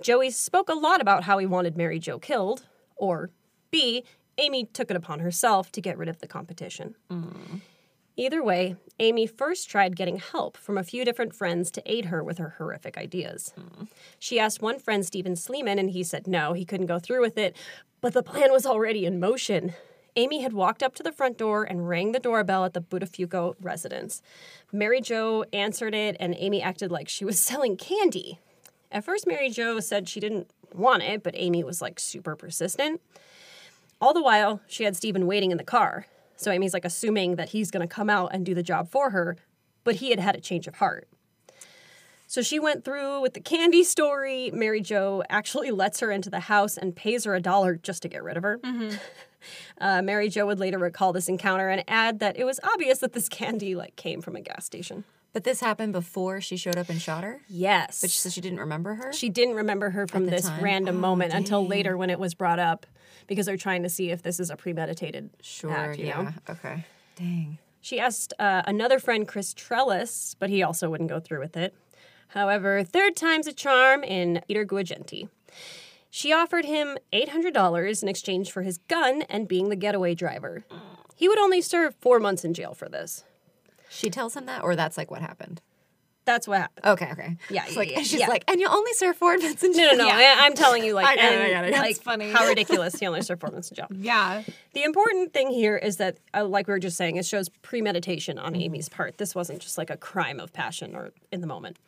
Joey 0.00 0.30
spoke 0.30 0.68
a 0.68 0.74
lot 0.74 1.00
about 1.00 1.24
how 1.24 1.38
he 1.38 1.46
wanted 1.46 1.76
Mary 1.76 1.98
Jo 1.98 2.18
killed, 2.18 2.66
or 2.96 3.30
B, 3.70 4.04
Amy 4.38 4.64
took 4.64 4.90
it 4.90 4.96
upon 4.96 5.20
herself 5.20 5.70
to 5.72 5.80
get 5.80 5.96
rid 5.96 6.08
of 6.08 6.18
the 6.18 6.26
competition. 6.26 6.96
Mm. 7.10 7.60
Either 8.16 8.42
way, 8.42 8.76
Amy 9.00 9.26
first 9.26 9.68
tried 9.68 9.96
getting 9.96 10.16
help 10.16 10.56
from 10.56 10.78
a 10.78 10.84
few 10.84 11.04
different 11.04 11.34
friends 11.34 11.70
to 11.72 11.82
aid 11.90 12.06
her 12.06 12.22
with 12.22 12.38
her 12.38 12.54
horrific 12.58 12.96
ideas. 12.96 13.52
Hmm. 13.56 13.84
She 14.20 14.38
asked 14.38 14.62
one 14.62 14.78
friend, 14.78 15.04
Stephen 15.04 15.34
Sleeman, 15.34 15.80
and 15.80 15.90
he 15.90 16.04
said 16.04 16.28
no, 16.28 16.52
he 16.52 16.64
couldn't 16.64 16.86
go 16.86 17.00
through 17.00 17.22
with 17.22 17.36
it, 17.36 17.56
but 18.00 18.12
the 18.12 18.22
plan 18.22 18.52
was 18.52 18.66
already 18.66 19.04
in 19.04 19.18
motion. 19.18 19.74
Amy 20.16 20.42
had 20.42 20.52
walked 20.52 20.82
up 20.82 20.94
to 20.94 21.02
the 21.02 21.12
front 21.12 21.36
door 21.36 21.64
and 21.64 21.88
rang 21.88 22.12
the 22.12 22.20
doorbell 22.20 22.64
at 22.64 22.72
the 22.72 22.80
Buttafuoco 22.80 23.56
residence. 23.60 24.22
Mary 24.72 25.00
Jo 25.00 25.44
answered 25.52 25.94
it, 25.94 26.16
and 26.20 26.34
Amy 26.38 26.62
acted 26.62 26.90
like 26.90 27.08
she 27.08 27.24
was 27.24 27.38
selling 27.44 27.76
candy. 27.76 28.38
At 28.92 29.04
first, 29.04 29.26
Mary 29.26 29.50
Jo 29.50 29.80
said 29.80 30.08
she 30.08 30.20
didn't 30.20 30.50
want 30.72 31.02
it, 31.02 31.22
but 31.22 31.34
Amy 31.36 31.64
was 31.64 31.82
like 31.82 31.98
super 31.98 32.36
persistent. 32.36 33.00
All 34.00 34.14
the 34.14 34.22
while, 34.22 34.60
she 34.66 34.84
had 34.84 34.96
Stephen 34.96 35.26
waiting 35.26 35.50
in 35.50 35.58
the 35.58 35.64
car. 35.64 36.06
So 36.36 36.50
Amy's 36.50 36.74
like 36.74 36.84
assuming 36.84 37.36
that 37.36 37.50
he's 37.50 37.70
going 37.70 37.86
to 37.86 37.92
come 37.92 38.10
out 38.10 38.30
and 38.32 38.44
do 38.44 38.54
the 38.54 38.62
job 38.62 38.90
for 38.90 39.10
her, 39.10 39.36
but 39.82 39.96
he 39.96 40.10
had 40.10 40.18
had 40.20 40.36
a 40.36 40.40
change 40.40 40.66
of 40.66 40.76
heart. 40.76 41.08
So 42.34 42.42
she 42.42 42.58
went 42.58 42.84
through 42.84 43.20
with 43.20 43.34
the 43.34 43.40
candy 43.40 43.84
story. 43.84 44.50
Mary 44.52 44.80
Jo 44.80 45.22
actually 45.30 45.70
lets 45.82 46.00
her 46.00 46.10
into 46.10 46.30
the 46.30 46.40
house 46.40 46.76
and 46.76 46.96
pays 46.96 47.22
her 47.22 47.34
a 47.36 47.40
dollar 47.40 47.76
just 47.76 48.02
to 48.02 48.08
get 48.08 48.24
rid 48.24 48.36
of 48.36 48.42
her. 48.42 48.58
Uh, 49.78 50.00
Mary 50.00 50.30
Jo 50.30 50.46
would 50.46 50.58
later 50.58 50.78
recall 50.78 51.12
this 51.12 51.28
encounter 51.28 51.68
and 51.68 51.84
add 51.86 52.18
that 52.18 52.38
it 52.38 52.44
was 52.44 52.58
obvious 52.62 53.00
that 53.00 53.12
this 53.12 53.28
candy 53.28 53.74
like 53.74 53.94
came 53.94 54.22
from 54.22 54.36
a 54.36 54.40
gas 54.40 54.64
station. 54.64 55.04
But 55.34 55.44
this 55.44 55.60
happened 55.60 55.92
before 55.92 56.40
she 56.40 56.56
showed 56.56 56.78
up 56.78 56.88
and 56.88 56.98
shot 56.98 57.24
her? 57.24 57.42
Yes. 57.46 58.00
But 58.00 58.08
she, 58.08 58.16
so 58.16 58.30
she 58.30 58.40
didn't 58.40 58.60
remember 58.60 58.94
her? 58.94 59.12
She 59.12 59.28
didn't 59.28 59.56
remember 59.56 59.90
her 59.90 60.06
from 60.06 60.24
this 60.24 60.48
time? 60.48 60.64
random 60.64 60.96
Oh, 60.96 61.00
moment 61.00 61.34
until 61.34 61.66
later 61.66 61.94
when 61.94 62.08
it 62.08 62.18
was 62.18 62.32
brought 62.32 62.58
up 62.58 62.86
because 63.26 63.44
they're 63.44 63.58
trying 63.58 63.82
to 63.82 63.90
see 63.90 64.10
if 64.10 64.22
this 64.22 64.40
is 64.40 64.48
a 64.48 64.56
premeditated 64.56 65.28
sure, 65.42 65.70
act, 65.70 65.98
yeah. 65.98 66.22
know? 66.22 66.28
Okay. 66.48 66.86
Dang. 67.16 67.58
She 67.82 68.00
asked 68.00 68.32
uh, 68.38 68.62
another 68.64 68.98
friend, 68.98 69.28
Chris 69.28 69.52
Trellis, 69.52 70.36
but 70.38 70.48
he 70.48 70.62
also 70.62 70.88
wouldn't 70.88 71.10
go 71.10 71.20
through 71.20 71.40
with 71.40 71.54
it. 71.54 71.74
However, 72.28 72.82
third 72.82 73.16
time's 73.16 73.46
a 73.46 73.52
charm 73.52 74.02
in 74.02 74.40
Peter 74.48 74.64
Guagenti. 74.64 75.28
She 76.10 76.32
offered 76.32 76.64
him 76.64 76.96
$800 77.12 78.02
in 78.02 78.08
exchange 78.08 78.50
for 78.52 78.62
his 78.62 78.78
gun 78.88 79.22
and 79.22 79.48
being 79.48 79.68
the 79.68 79.76
getaway 79.76 80.14
driver. 80.14 80.64
He 81.16 81.28
would 81.28 81.38
only 81.38 81.60
serve 81.60 81.94
four 82.00 82.20
months 82.20 82.44
in 82.44 82.54
jail 82.54 82.74
for 82.74 82.88
this. 82.88 83.24
She 83.88 84.10
tells 84.10 84.36
him 84.36 84.46
that, 84.46 84.62
or 84.64 84.74
that's 84.76 84.96
like 84.96 85.10
what 85.10 85.20
happened? 85.22 85.60
That's 86.24 86.48
what 86.48 86.60
happened. 86.62 86.86
Okay, 86.86 87.12
okay. 87.12 87.36
Yeah, 87.50 87.64
It's 87.64 87.72
yeah, 87.74 87.78
like, 87.78 87.90
yeah, 87.90 87.98
she's 87.98 88.14
yeah. 88.20 88.28
like, 88.28 88.44
and 88.50 88.58
you'll 88.58 88.72
only 88.72 88.92
serve 88.94 89.14
four 89.16 89.36
months 89.36 89.62
in 89.62 89.74
jail. 89.74 89.90
No, 89.96 90.04
no, 90.04 90.08
no. 90.08 90.14
I, 90.14 90.36
I'm 90.38 90.54
telling 90.54 90.82
you, 90.82 90.94
like, 90.94 91.06
I 91.06 91.16
got 91.16 91.32
it, 91.32 91.40
I 91.42 91.50
got 91.52 91.64
it. 91.66 91.72
like, 91.72 91.82
That's 91.96 91.98
funny. 91.98 92.30
how 92.30 92.48
ridiculous 92.48 92.94
he 92.98 93.06
only 93.06 93.20
served 93.20 93.42
four 93.42 93.50
months 93.50 93.70
in 93.70 93.76
jail. 93.76 93.88
Yeah. 93.90 94.42
The 94.72 94.84
important 94.84 95.34
thing 95.34 95.50
here 95.50 95.76
is 95.76 95.98
that, 95.98 96.16
uh, 96.32 96.44
like 96.46 96.66
we 96.66 96.72
were 96.72 96.78
just 96.78 96.96
saying, 96.96 97.16
it 97.16 97.26
shows 97.26 97.48
premeditation 97.60 98.36
Mm-hmm. 98.38 98.46
on 98.46 98.56
Amy's 98.56 98.88
part. 98.88 99.18
This 99.18 99.34
wasn't 99.34 99.60
just 99.60 99.76
like 99.76 99.90
a 99.90 99.96
crime 99.98 100.40
of 100.40 100.52
passion 100.54 100.94
or 100.96 101.10
in 101.30 101.40
the 101.42 101.46
moment. 101.46 101.78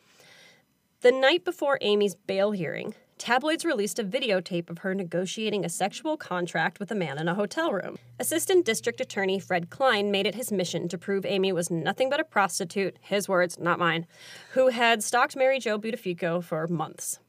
The 1.01 1.11
night 1.11 1.45
before 1.45 1.77
Amy's 1.81 2.15
bail 2.15 2.53
hearing, 2.53 2.95
tabloids 3.19 3.63
released 3.63 3.99
a 3.99 4.03
videotape 4.03 4.67
of 4.67 4.79
her 4.79 4.95
negotiating 4.95 5.63
a 5.63 5.69
sexual 5.69 6.17
contract 6.17 6.79
with 6.79 6.89
a 6.89 6.95
man 6.95 7.19
in 7.19 7.27
a 7.27 7.35
hotel 7.35 7.71
room. 7.71 7.99
Assistant 8.19 8.65
District 8.65 8.99
Attorney 8.99 9.39
Fred 9.39 9.69
Klein 9.69 10.09
made 10.09 10.25
it 10.25 10.33
his 10.33 10.51
mission 10.51 10.87
to 10.87 10.97
prove 10.97 11.23
Amy 11.23 11.51
was 11.51 11.69
nothing 11.69 12.09
but 12.09 12.19
a 12.19 12.23
prostitute, 12.23 12.97
his 12.99 13.29
words, 13.29 13.59
not 13.59 13.77
mine, 13.77 14.07
who 14.53 14.69
had 14.69 15.03
stalked 15.03 15.35
Mary 15.35 15.59
Jo 15.59 15.77
Buttafuoco 15.77 16.43
for 16.43 16.65
months. 16.65 17.19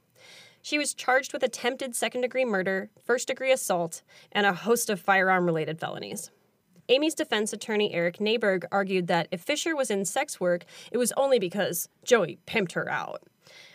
She 0.63 0.79
was 0.79 0.95
charged 0.95 1.35
with 1.35 1.43
attempted 1.43 1.95
second 1.95 2.23
degree 2.23 2.47
murder, 2.47 2.89
first 3.05 3.29
degree 3.29 3.53
assault, 3.53 4.01
and 4.33 4.47
a 4.47 4.55
host 4.55 4.89
of 4.89 4.99
firearm 4.99 5.45
related 5.45 5.79
felonies. 5.79 6.31
Amy's 6.89 7.15
defense 7.15 7.53
attorney 7.53 7.93
Eric 7.93 8.17
Naiburg 8.19 8.65
argued 8.73 9.09
that 9.09 9.29
if 9.31 9.43
Fisher 9.43 9.77
was 9.77 9.91
in 9.91 10.07
sex 10.07 10.41
work, 10.41 10.65
it 10.91 10.97
was 10.97 11.13
only 11.19 11.39
because 11.39 11.91
Joey 12.03 12.39
pimped 12.47 12.73
her 12.73 12.89
out. 12.91 13.25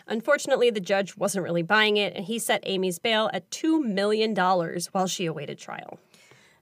Unfortunately, 0.06 0.70
the 0.70 0.80
judge 0.80 1.16
wasn't 1.16 1.44
really 1.44 1.62
buying 1.62 1.96
it, 1.96 2.14
and 2.14 2.24
he 2.24 2.38
set 2.38 2.62
Amy's 2.64 2.98
bail 2.98 3.30
at 3.32 3.50
$2 3.50 3.82
million 3.82 4.34
while 4.34 5.06
she 5.06 5.26
awaited 5.26 5.58
trial. 5.58 5.98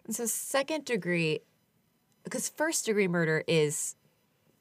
And 0.04 0.14
so 0.14 0.26
second 0.26 0.84
degree, 0.84 1.40
because 2.24 2.48
first 2.48 2.86
degree 2.86 3.08
murder 3.08 3.44
is 3.46 3.96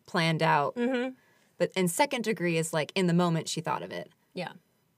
planned 0.06 0.44
out, 0.44 0.76
mm-hmm. 0.76 1.12
but 1.58 1.72
and 1.76 1.90
second 1.90 2.24
degree 2.24 2.58
is 2.58 2.74
like 2.74 2.92
in 2.96 3.08
the 3.08 3.14
moment 3.14 3.48
she 3.48 3.62
thought 3.62 3.82
of 3.82 3.92
it. 3.92 4.12
Yeah. 4.34 4.52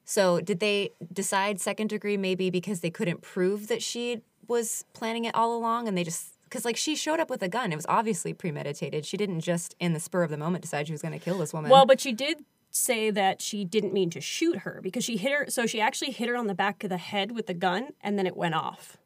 So 0.06 0.42
did 0.42 0.60
they 0.60 0.92
decide 1.12 1.62
second 1.62 1.88
degree 1.88 2.18
maybe 2.18 2.50
because 2.50 2.82
they 2.82 2.90
couldn't 2.90 3.22
prove 3.22 3.68
that 3.68 3.82
she 3.82 4.22
was 4.48 4.84
planning 4.94 5.26
it 5.26 5.36
all 5.36 5.56
along, 5.56 5.88
and 5.88 5.98
they 5.98 6.04
just 6.04 6.34
because 6.44 6.66
like 6.66 6.78
she 6.78 6.96
showed 6.96 7.20
up 7.20 7.30
with 7.30 7.42
a 7.42 7.50
gun, 7.50 7.72
it 7.72 7.76
was 7.76 7.86
obviously 7.88 8.34
premeditated. 8.34 9.06
She 9.06 9.18
didn't 9.18 9.42
just 9.42 9.76
in 9.80 9.94
the 9.94 10.00
spur 10.00 10.24
of 10.24 10.30
the 10.30 10.38
moment 10.38 10.62
decide 10.62 10.88
she 10.88 10.94
was 10.94 11.02
going 11.02 11.18
to 11.18 11.24
kill 11.24 11.38
this 11.38 11.54
woman. 11.54 11.72
Well, 11.72 11.86
but 11.86 12.00
she 12.00 12.12
did 12.12 12.44
say 12.76 13.12
that 13.12 13.40
she 13.42 13.64
didn't 13.64 13.94
mean 13.94 14.10
to 14.10 14.20
shoot 14.20 14.60
her 14.60 14.80
because 14.84 15.04
she 15.06 15.16
hit 15.16 15.32
her. 15.32 15.46
So 15.50 15.66
she 15.66 15.80
actually 15.80 16.12
hit 16.12 16.28
her 16.28 16.36
on 16.36 16.48
the 16.48 16.56
back 16.56 16.84
of 16.84 16.90
the 16.90 16.98
head 16.98 17.32
with 17.32 17.46
the 17.48 17.54
gun, 17.54 17.90
and 18.02 18.18
then 18.18 18.26
it 18.28 18.36
went 18.36 18.56
off. 18.56 18.98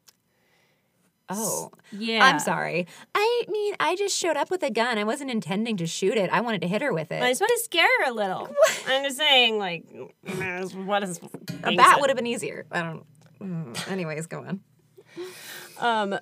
oh, 1.28 1.70
Yeah. 1.92 2.24
I'm 2.24 2.38
sorry. 2.38 2.86
I 3.14 3.44
mean, 3.48 3.74
I 3.78 3.94
just 3.94 4.16
showed 4.16 4.38
up 4.38 4.50
with 4.50 4.62
a 4.62 4.70
gun. 4.70 4.96
I 4.96 5.04
wasn't 5.04 5.30
intending 5.30 5.76
to 5.76 5.86
shoot 5.86 6.16
it. 6.16 6.30
I 6.30 6.40
wanted 6.40 6.62
to 6.62 6.66
hit 6.68 6.80
her 6.80 6.92
with 6.94 7.12
it. 7.12 7.22
I 7.22 7.28
just 7.30 7.42
want 7.42 7.52
to 7.58 7.62
scare 7.64 7.86
her 8.04 8.10
a 8.10 8.14
little. 8.14 8.48
I'm 8.88 9.04
just 9.04 9.18
saying, 9.18 9.58
like, 9.58 9.84
what 10.74 11.02
is 11.02 11.20
a 11.62 11.76
bat 11.76 12.00
would 12.00 12.08
have 12.08 12.16
been 12.16 12.26
easier. 12.26 12.64
I 12.72 12.80
don't. 12.82 13.04
Mm, 13.40 13.90
anyways, 13.92 14.26
go 14.26 14.38
on. 14.44 14.60
Um, 15.78 16.18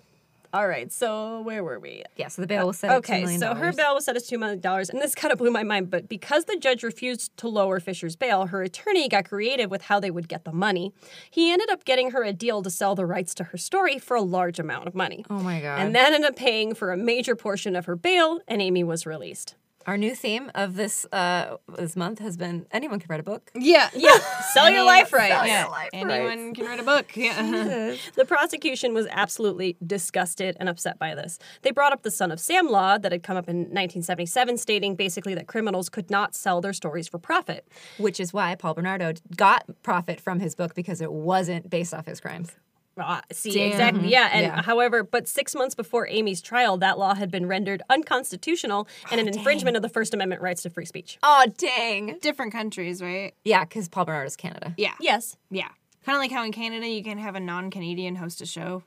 all 0.53 0.67
right. 0.69 0.93
So 0.93 1.41
where 1.41 1.63
were 1.63 1.79
we? 1.79 2.03
Yeah, 2.17 2.29
so 2.29 2.43
the 2.43 2.49
bail 2.49 2.67
was 2.67 2.79
set 2.79 2.91
$2 2.91 2.97
Okay, 2.99 3.37
so 3.39 3.55
her 3.55 3.73
bail 3.73 3.95
was 3.95 4.05
set 4.05 4.17
at 4.17 4.25
two 4.25 4.39
million 4.39 4.61
dollars, 4.61 4.91
and 4.91 5.01
this 5.01 5.15
kind 5.15 5.33
of 5.33 5.39
blew 5.39 5.51
my 5.51 5.63
mind. 5.63 5.91
But 5.91 6.09
because 6.09 6.45
the 6.45 6.57
judge 6.57 6.83
refused 6.83 7.37
to 7.39 7.49
lower 7.49 7.81
Fisher's 7.81 8.17
bail, 8.17 8.47
her 8.47 8.63
attorney 8.63 9.09
got 9.09 9.29
creative 9.29 9.71
with 9.71 9.83
how 9.83 10.01
they 10.01 10.11
would 10.11 10.29
get 10.29 10.45
the 10.45 10.53
money. 10.53 10.93
He 11.31 11.53
ended 11.53 11.71
up 11.71 11.85
getting 11.85 12.11
her 12.13 12.23
a 12.23 12.33
deal 12.33 12.63
to 12.63 12.71
sell 12.71 12.95
the 12.95 13.07
rights 13.07 13.35
to 13.37 13.45
her 13.45 13.59
story 13.59 13.99
for 13.99 14.17
a 14.17 14.23
large 14.23 14.59
amount 14.59 14.87
of 14.87 14.95
money. 14.95 15.25
Oh 15.31 15.41
my 15.41 15.61
God. 15.61 15.81
And 15.81 15.95
that 15.95 16.13
ended 16.13 16.31
up 16.31 16.37
paying 16.37 16.75
for 16.75 16.93
a 16.93 16.97
major 16.97 17.37
portion 17.37 17.77
of 17.77 17.87
her 17.87 17.97
bail, 17.97 18.41
and 18.49 18.63
Amy 18.63 18.85
was 18.85 19.07
released. 19.07 19.55
Our 19.87 19.97
new 19.97 20.15
theme 20.17 20.51
of 20.55 20.75
this 20.75 21.07
uh 21.13 21.57
this 21.79 21.95
month 21.95 22.19
has 22.19 22.37
been 22.37 22.67
anyone 22.73 22.99
can 22.99 23.07
write 23.09 23.21
a 23.21 23.23
book. 23.23 23.51
Yeah. 23.55 23.89
Yeah, 23.97 24.19
sell 24.53 24.71
your 24.71 24.85
life 24.85 25.13
right. 25.13 25.31
Yeah. 25.47 25.69
Anyone 25.93 26.55
can 26.55 26.67
write 26.67 26.81
a 26.81 26.83
book. 26.83 27.17
Yeah. 27.17 27.95
The 28.15 28.25
prosecution 28.25 28.95
was 28.95 29.07
absolutely 29.11 29.77
disgusted 29.85 30.57
and 30.59 30.69
upset 30.69 30.99
by 30.99 31.15
this. 31.15 31.39
They 31.63 31.71
brought 31.71 31.93
up 31.93 32.03
the 32.03 32.11
Son 32.11 32.31
of 32.31 32.41
Sam 32.41 32.69
law 32.69 32.99
that 32.99 33.13
had 33.13 33.23
come 33.23 33.37
up 33.37 33.49
in 33.49 33.57
1977, 33.57 34.57
stating 34.59 34.97
basically 34.97 35.35
that 35.35 35.47
criminals 35.47 35.89
could 35.89 36.11
not 36.11 36.35
sell 36.35 36.61
their 36.61 36.73
stories 36.73 37.09
for 37.09 37.19
profit. 37.19 37.67
Which 37.99 38.19
is 38.21 38.33
why 38.33 38.55
Paul 38.55 38.75
Bernardo 38.75 39.13
got 39.37 39.65
profit 39.83 40.21
from 40.21 40.41
his 40.41 40.55
book 40.55 40.75
because 40.75 41.01
it 41.01 41.13
wasn't 41.13 41.71
based 41.71 41.95
off 41.95 42.07
his 42.07 42.21
crimes. 42.21 42.53
Ah, 42.99 43.23
see, 43.31 43.53
Damn. 43.53 43.71
exactly. 43.71 44.09
Yeah. 44.09 44.29
And 44.33 44.47
Yeah. 44.47 44.63
however, 44.63 45.03
but 45.03 45.29
six 45.29 45.55
months 45.55 45.75
before 45.75 46.09
Amy's 46.09 46.41
trial, 46.41 46.79
that 46.79 46.99
law 46.99 47.15
had 47.15 47.31
been 47.31 47.47
rendered 47.47 47.83
unconstitutional 47.91 48.89
and 49.11 49.21
an 49.21 49.29
infringement 49.29 49.77
of 49.77 49.83
the 49.83 49.89
First 49.89 50.15
Amendment 50.15 50.41
rights 50.41 50.63
to 50.63 50.71
free 50.71 50.87
speech. 50.87 51.19
Oh 51.23 51.45
dang. 51.59 52.19
Different 52.21 52.53
countries, 52.53 53.03
right? 53.03 53.35
Yeah, 53.45 53.65
because 53.65 53.89
Paul 53.89 54.07
Bernard 54.07 54.27
is 54.29 54.37
Canada. 54.37 54.75
Yeah. 54.79 54.95
Yes. 55.01 55.37
Yeah. 55.51 55.69
Kind 56.05 56.17
of 56.17 56.21
like 56.21 56.31
how 56.31 56.45
in 56.45 56.53
Canada 56.53 56.87
you 56.89 57.03
can 57.03 57.19
have 57.19 57.35
a 57.35 57.41
non 57.41 57.71
Canadian 57.71 58.17
host 58.17 58.41
a 58.41 58.47
show. 58.47 58.83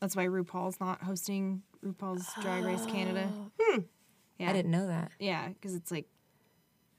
That's 0.00 0.16
why 0.16 0.26
RuPaul's 0.26 0.80
not 0.80 1.02
hosting 1.02 1.62
RuPaul's 1.84 2.26
Drag 2.40 2.64
Race 2.64 2.84
Canada. 2.86 3.28
Hmm. 3.60 3.80
Yeah. 4.38 4.50
I 4.50 4.52
didn't 4.52 4.72
know 4.72 4.88
that. 4.88 5.12
Yeah, 5.20 5.48
because 5.48 5.74
it's 5.76 5.92
like, 5.92 6.06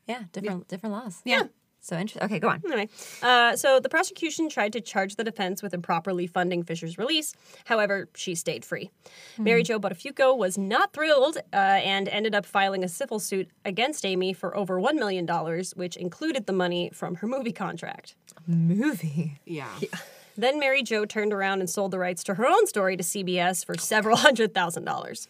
Yeah, 0.07 0.23
different 0.31 0.67
different 0.69 0.93
laws. 0.95 1.21
yeah. 1.25 1.43
So 1.83 1.97
interesting. 1.97 2.23
Okay, 2.23 2.39
go 2.39 2.47
on. 2.47 2.61
Anyway, 2.65 2.87
uh, 3.21 3.57
so 3.57 3.77
the 3.77 3.89
prosecution 3.89 4.47
tried 4.47 4.71
to 4.71 4.79
charge 4.79 5.17
the 5.17 5.23
defense 5.23 5.61
with 5.61 5.73
improperly 5.73 6.27
funding 6.27 6.63
Fisher's 6.63 6.97
release. 6.97 7.35
However, 7.65 8.07
she 8.15 8.35
stayed 8.35 8.63
free. 8.63 8.89
Mary 9.37 9.63
Jo 9.63 9.81
Buttafuoco 9.81 10.35
was 10.35 10.57
not 10.57 10.93
thrilled 10.93 11.37
uh, 11.51 11.57
and 11.57 12.07
ended 12.07 12.33
up 12.33 12.45
filing 12.45 12.85
a 12.85 12.87
civil 12.87 13.19
suit 13.19 13.49
against 13.65 14.05
Amy 14.05 14.31
for 14.31 14.55
over 14.55 14.79
$1 14.79 14.93
million, 14.93 15.27
which 15.75 15.97
included 15.97 16.45
the 16.45 16.53
money 16.53 16.89
from 16.93 17.15
her 17.15 17.27
movie 17.27 17.51
contract. 17.51 18.15
Movie. 18.47 19.41
Yeah. 19.45 19.67
Then 20.37 20.59
Mary 20.61 20.83
Jo 20.83 21.03
turned 21.03 21.33
around 21.33 21.59
and 21.59 21.69
sold 21.69 21.91
the 21.91 21.99
rights 21.99 22.23
to 22.23 22.35
her 22.35 22.47
own 22.47 22.65
story 22.65 22.95
to 22.95 23.03
CBS 23.03 23.65
for 23.65 23.77
several 23.77 24.15
hundred 24.17 24.53
thousand 24.53 24.85
dollars. 24.85 25.27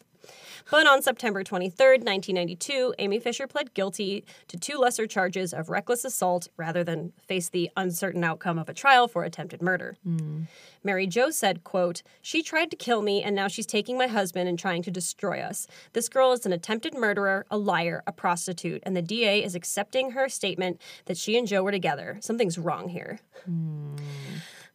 But 0.71 0.87
on 0.87 1.01
September 1.01 1.43
23rd, 1.43 2.03
1992, 2.03 2.95
Amy 2.99 3.19
Fisher 3.19 3.47
pled 3.47 3.73
guilty 3.73 4.25
to 4.47 4.57
two 4.57 4.77
lesser 4.77 5.07
charges 5.07 5.53
of 5.53 5.69
reckless 5.69 6.05
assault 6.05 6.47
rather 6.57 6.83
than 6.83 7.13
face 7.27 7.49
the 7.49 7.69
uncertain 7.75 8.23
outcome 8.23 8.57
of 8.57 8.69
a 8.69 8.73
trial 8.73 9.07
for 9.07 9.23
attempted 9.23 9.61
murder. 9.61 9.97
Hmm. 10.03 10.43
Mary 10.83 11.07
Jo 11.07 11.29
said, 11.29 11.63
quote, 11.63 12.03
She 12.21 12.43
tried 12.43 12.69
to 12.71 12.77
kill 12.77 13.01
me 13.01 13.23
and 13.23 13.35
now 13.35 13.47
she's 13.47 13.65
taking 13.65 13.97
my 13.97 14.07
husband 14.07 14.49
and 14.49 14.59
trying 14.59 14.83
to 14.83 14.91
destroy 14.91 15.39
us. 15.39 15.67
This 15.93 16.09
girl 16.09 16.31
is 16.33 16.45
an 16.45 16.53
attempted 16.53 16.93
murderer, 16.93 17.45
a 17.49 17.57
liar, 17.57 18.03
a 18.05 18.11
prostitute, 18.11 18.83
and 18.85 18.95
the 18.95 19.01
DA 19.01 19.43
is 19.43 19.55
accepting 19.55 20.11
her 20.11 20.27
statement 20.27 20.81
that 21.05 21.17
she 21.17 21.37
and 21.37 21.47
Joe 21.47 21.63
were 21.63 21.71
together. 21.71 22.17
Something's 22.21 22.57
wrong 22.57 22.89
here. 22.89 23.19
Hmm. 23.45 23.95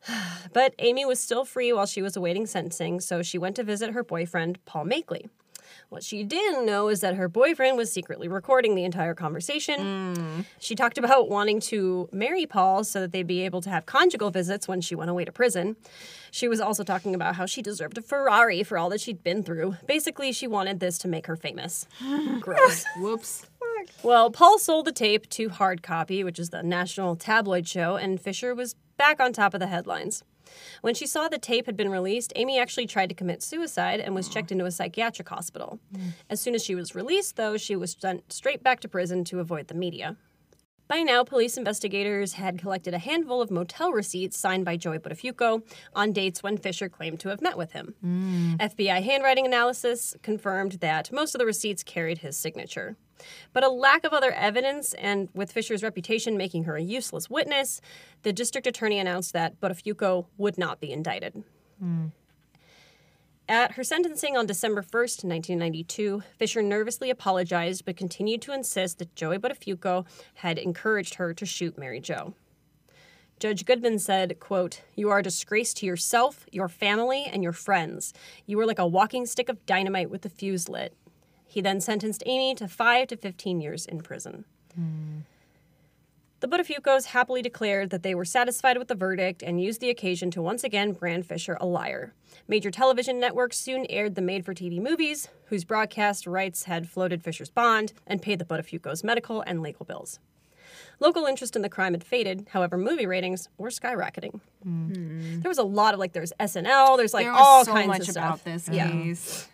But 0.52 0.75
Amy 0.78 1.04
was 1.04 1.21
still 1.21 1.45
free 1.45 1.73
while 1.73 1.85
she 1.85 2.00
was 2.00 2.16
awaiting 2.16 2.47
sentencing, 2.47 3.00
so 3.00 3.23
she 3.23 3.37
went 3.37 3.57
to 3.57 3.62
visit 3.62 3.92
her 3.92 4.02
boyfriend, 4.02 4.64
Paul 4.64 4.85
Makely. 4.85 5.28
What 5.90 6.04
she 6.04 6.23
didn't 6.23 6.66
know 6.66 6.88
is 6.88 7.00
that 7.00 7.14
her 7.14 7.28
boyfriend 7.28 7.78
was 7.78 7.90
secretly 7.90 8.28
recording 8.28 8.75
the 8.75 8.85
entire 8.85 9.14
conversation. 9.14 10.14
Mm. 10.14 10.45
She 10.59 10.75
talked 10.75 10.99
about 10.99 11.30
wanting 11.30 11.61
to 11.61 12.11
marry 12.12 12.45
Paul 12.45 12.85
so 12.85 13.00
that 13.00 13.12
they'd 13.12 13.26
be 13.26 13.42
able 13.42 13.62
to 13.62 13.71
have 13.71 13.87
conjugal 13.87 14.30
visits 14.30 14.68
when 14.68 14.83
she 14.83 14.95
went 14.95 15.11
away 15.11 15.25
to 15.25 15.33
prison. 15.33 15.76
She 16.30 16.47
was 16.47 16.61
also 16.61 16.85
talking 16.85 17.14
about 17.14 17.37
how 17.37 17.47
she 17.47 17.62
deserved 17.62 17.97
a 17.97 18.02
Ferrari 18.02 18.62
for 18.62 18.76
all 18.76 18.90
that 18.90 19.00
she'd 19.00 19.25
been 19.25 19.42
through. 19.42 19.76
Basically, 19.87 20.30
she 20.30 20.47
wanted 20.47 20.78
this 20.78 20.99
to 20.99 21.09
make 21.09 21.26
her 21.26 21.37
famous. 21.37 21.87
Gross. 22.40 22.85
Whoops. 22.99 23.47
Well, 24.02 24.30
Paul 24.30 24.59
sold 24.59 24.85
the 24.85 24.92
tape 24.92 25.26
to 25.30 25.49
Hard 25.49 25.83
Copy, 25.83 26.23
which 26.23 26.38
is 26.38 26.50
the 26.50 26.62
national 26.62 27.16
tabloid 27.16 27.66
show, 27.66 27.97
and 27.97 28.21
Fisher 28.21 28.54
was 28.54 28.75
back 28.99 29.21
on 29.21 29.33
top 29.33 29.54
of 29.54 29.61
the 29.61 29.68
headlines. 29.68 30.23
When 30.81 30.95
she 30.95 31.07
saw 31.07 31.28
the 31.28 31.38
tape 31.38 31.67
had 31.67 31.76
been 31.76 31.90
released, 31.90 32.33
Amy 32.37 32.59
actually 32.59 32.87
tried 32.87 33.09
to 33.09 33.14
commit 33.14 33.43
suicide 33.43 34.00
and 34.00 34.14
was 34.14 34.28
checked 34.28 34.52
into 34.52 34.64
a 34.64 34.71
psychiatric 34.71 35.28
hospital. 35.28 35.81
Mm. 35.95 36.12
As 36.31 36.40
soon 36.40 36.55
as 36.55 36.64
she 36.64 36.75
was 36.75 36.95
released, 36.95 37.37
though, 37.37 37.57
she 37.57 37.76
was 37.76 37.97
sent 37.99 38.33
straight 38.33 38.62
back 38.62 38.81
to 38.81 38.88
prison 38.88 39.25
to 39.25 39.40
avoid 39.40 39.69
the 39.69 39.75
media. 39.75 40.17
By 40.88 41.02
now, 41.02 41.23
police 41.23 41.59
investigators 41.59 42.33
had 42.33 42.59
collected 42.59 42.95
a 42.95 42.99
handful 42.99 43.43
of 43.43 43.50
motel 43.50 43.93
receipts 43.93 44.38
signed 44.38 44.64
by 44.64 44.78
Joey 44.78 44.99
Buttafuoco 44.99 45.62
on 45.95 46.12
dates 46.12 46.43
when 46.43 46.57
Fisher 46.57 46.88
claimed 46.88 47.21
to 47.21 47.28
have 47.28 47.43
met 47.43 47.59
with 47.59 47.73
him. 47.73 47.95
Mm. 48.02 48.57
FBI 48.57 49.02
handwriting 49.02 49.45
analysis 49.45 50.17
confirmed 50.23 50.73
that 50.81 51.12
most 51.12 51.35
of 51.35 51.38
the 51.40 51.45
receipts 51.45 51.83
carried 51.83 52.19
his 52.19 52.38
signature. 52.38 52.97
But 53.53 53.65
a 53.65 53.69
lack 53.69 54.05
of 54.05 54.13
other 54.13 54.33
evidence, 54.33 54.95
and 54.95 55.29
with 55.35 55.53
Fisher's 55.53 55.83
reputation 55.83 56.37
making 56.37 56.65
her 56.65 56.77
a 56.77 56.83
useless 56.83 57.29
witness, 57.29 57.81
the 58.23 58.33
district 58.33 58.67
attorney 58.67 58.99
announced 58.99 59.33
that 59.33 59.61
Buttafuoco 59.61 60.27
would 60.37 60.59
not 60.59 60.81
be 60.81 60.93
indicted. 60.93 61.43
Hmm. 61.79 62.07
At 63.49 63.73
her 63.73 63.85
sentencing 63.85 64.37
on 64.37 64.45
December 64.45 64.83
1st, 64.83 65.25
1992, 65.25 66.23
Fisher 66.37 66.61
nervously 66.61 67.09
apologized 67.09 67.87
but 67.87 67.97
continued 67.97 68.43
to 68.43 68.53
insist 68.53 68.99
that 68.99 69.15
Joey 69.15 69.39
Buttafuoco 69.39 70.07
had 70.35 70.59
encouraged 70.59 71.15
her 71.15 71.33
to 71.33 71.47
shoot 71.47 71.79
Mary 71.79 71.99
Jo. 71.99 72.35
Judge 73.41 73.65
Goodman 73.65 74.01
said, 74.01 74.39
quote, 74.41 74.83
You 74.97 75.09
are 75.11 75.21
a 75.21 75.23
disgrace 75.23 75.73
to 75.75 75.87
yourself, 75.87 76.45
your 76.53 76.69
family, 76.69 77.25
and 77.25 77.43
your 77.43 77.53
friends. 77.53 78.13
You 78.47 78.61
are 78.61 78.67
like 78.67 78.81
a 78.81 78.87
walking 78.87 79.25
stick 79.25 79.49
of 79.49 79.65
dynamite 79.65 80.11
with 80.11 80.23
the 80.23 80.29
fuse 80.29 80.69
lit. 80.69 80.95
He 81.49 81.61
then 81.61 81.81
sentenced 81.81 82.23
Amy 82.26 82.55
to 82.57 82.69
5 82.69 83.09
to 83.09 83.17
15 83.17 83.61
years 83.61 83.87
in 83.87 84.00
prison. 84.02 84.45
The 86.40 86.47
Buttafuocos 86.47 87.07
happily 87.07 87.43
declared 87.43 87.90
that 87.90 88.05
they 88.05 88.14
were 88.14 88.25
satisfied 88.25 88.78
with 88.78 88.87
the 88.87 88.95
verdict 88.95 89.43
and 89.43 89.61
used 89.61 89.81
the 89.81 89.90
occasion 89.90 90.31
to 90.33 90.43
once 90.43 90.62
again 90.62 90.93
brand 90.93 91.26
Fisher 91.26 91.57
a 91.61 91.67
liar. 91.67 92.12
Major 92.47 92.71
television 92.71 93.19
networks 93.19 93.59
soon 93.59 93.87
aired 93.90 94.14
the 94.14 94.21
made 94.23 94.45
for 94.45 94.55
TV 94.55 94.81
movies, 94.81 95.26
whose 95.47 95.64
broadcast 95.64 96.28
rights 96.28 96.64
had 96.64 96.88
floated 96.88 97.25
Fisher's 97.25 97.50
bond 97.50 97.93
and 98.07 98.23
paid 98.23 98.38
the 98.38 98.45
Buttafuocos 98.45 99.02
medical 99.02 99.40
and 99.40 99.62
legal 99.62 99.85
bills. 99.85 100.21
Local 101.00 101.25
interest 101.26 101.57
in 101.57 101.62
the 101.62 101.69
crime 101.69 101.95
had 101.95 102.05
faded, 102.05 102.47
however, 102.50 102.76
movie 102.76 103.07
ratings 103.07 103.49
were 103.59 103.71
skyrocketing. 103.71 104.40
Hmm. 104.62 105.40
There 105.40 105.49
was 105.49 105.59
a 105.59 105.62
lot 105.64 105.93
of 105.95 105.99
like, 105.99 106.12
there's 106.12 106.33
SNL, 106.38 106.97
there's 106.99 107.14
like 107.14 107.25
there 107.26 107.33
all 107.33 107.64
so 107.64 107.73
kinds 107.73 107.88
much 107.88 108.02
of 108.09 108.11
about 108.11 108.40
stuff. 108.40 108.45
this 108.45 108.69
Yeah. 108.69 108.90
case. 108.90 109.49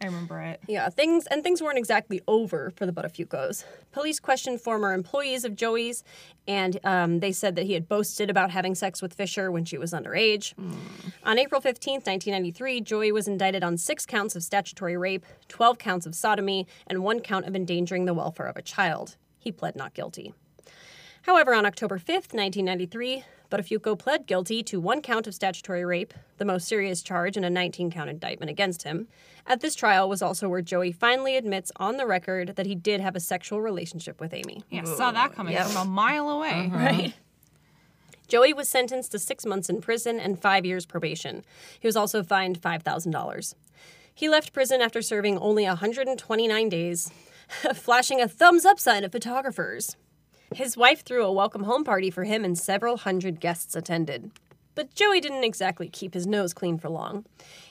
I 0.00 0.06
remember 0.06 0.40
it. 0.40 0.60
Yeah, 0.66 0.88
things 0.88 1.26
and 1.26 1.42
things 1.42 1.60
weren't 1.60 1.76
exactly 1.76 2.22
over 2.26 2.70
for 2.74 2.86
the 2.86 2.92
Buttafuocos. 2.92 3.64
Police 3.92 4.18
questioned 4.18 4.60
former 4.60 4.94
employees 4.94 5.44
of 5.44 5.54
Joey's, 5.54 6.04
and 6.48 6.78
um, 6.84 7.20
they 7.20 7.32
said 7.32 7.54
that 7.56 7.66
he 7.66 7.74
had 7.74 7.86
boasted 7.86 8.30
about 8.30 8.50
having 8.50 8.74
sex 8.74 9.02
with 9.02 9.12
Fisher 9.12 9.50
when 9.50 9.66
she 9.66 9.76
was 9.76 9.92
underage. 9.92 10.54
On 11.24 11.38
April 11.38 11.60
15th, 11.60 12.06
1993, 12.06 12.80
Joey 12.80 13.12
was 13.12 13.28
indicted 13.28 13.62
on 13.62 13.76
six 13.76 14.06
counts 14.06 14.34
of 14.34 14.42
statutory 14.42 14.96
rape, 14.96 15.26
12 15.48 15.76
counts 15.78 16.06
of 16.06 16.14
sodomy, 16.14 16.66
and 16.86 17.02
one 17.04 17.20
count 17.20 17.44
of 17.46 17.54
endangering 17.54 18.06
the 18.06 18.14
welfare 18.14 18.46
of 18.46 18.56
a 18.56 18.62
child. 18.62 19.16
He 19.38 19.52
pled 19.52 19.76
not 19.76 19.92
guilty. 19.92 20.32
However, 21.22 21.54
on 21.54 21.66
October 21.66 21.98
5th, 21.98 22.32
1993, 22.32 23.24
Buttafuoco 23.50 23.98
pled 23.98 24.26
guilty 24.26 24.62
to 24.62 24.80
one 24.80 25.02
count 25.02 25.26
of 25.26 25.34
statutory 25.34 25.84
rape, 25.84 26.14
the 26.38 26.44
most 26.44 26.66
serious 26.68 27.02
charge 27.02 27.36
in 27.36 27.44
a 27.44 27.50
19 27.50 27.90
count 27.90 28.08
indictment 28.08 28.48
against 28.48 28.84
him. 28.84 29.08
At 29.46 29.60
this 29.60 29.74
trial 29.74 30.08
was 30.08 30.22
also 30.22 30.48
where 30.48 30.62
Joey 30.62 30.92
finally 30.92 31.36
admits 31.36 31.72
on 31.76 31.96
the 31.96 32.06
record 32.06 32.54
that 32.56 32.66
he 32.66 32.74
did 32.74 33.00
have 33.00 33.16
a 33.16 33.20
sexual 33.20 33.60
relationship 33.60 34.20
with 34.20 34.32
Amy. 34.32 34.62
Yeah, 34.70 34.84
saw 34.84 35.10
that 35.10 35.34
coming 35.34 35.56
from 35.56 35.76
a 35.76 35.84
mile 35.84 36.28
away. 36.30 36.70
Uh-huh. 36.72 36.76
Right. 36.90 37.14
Joey 38.28 38.52
was 38.52 38.68
sentenced 38.68 39.10
to 39.10 39.18
six 39.18 39.44
months 39.44 39.68
in 39.68 39.80
prison 39.80 40.20
and 40.20 40.40
five 40.40 40.64
years 40.64 40.86
probation. 40.86 41.44
He 41.80 41.88
was 41.88 41.96
also 41.96 42.22
fined 42.22 42.62
$5,000. 42.62 43.54
He 44.14 44.28
left 44.28 44.52
prison 44.52 44.80
after 44.80 45.02
serving 45.02 45.36
only 45.38 45.64
129 45.64 46.68
days, 46.68 47.10
flashing 47.74 48.20
a 48.20 48.28
thumbs 48.28 48.64
up 48.64 48.78
sign 48.78 49.02
at 49.02 49.10
photographers. 49.10 49.96
His 50.54 50.76
wife 50.76 51.04
threw 51.04 51.24
a 51.24 51.32
welcome 51.32 51.62
home 51.62 51.84
party 51.84 52.10
for 52.10 52.24
him, 52.24 52.44
and 52.44 52.58
several 52.58 52.96
hundred 52.96 53.38
guests 53.40 53.76
attended. 53.76 54.32
But 54.74 54.94
Joey 54.94 55.20
didn't 55.20 55.44
exactly 55.44 55.88
keep 55.88 56.14
his 56.14 56.26
nose 56.26 56.52
clean 56.52 56.78
for 56.78 56.88
long. 56.88 57.24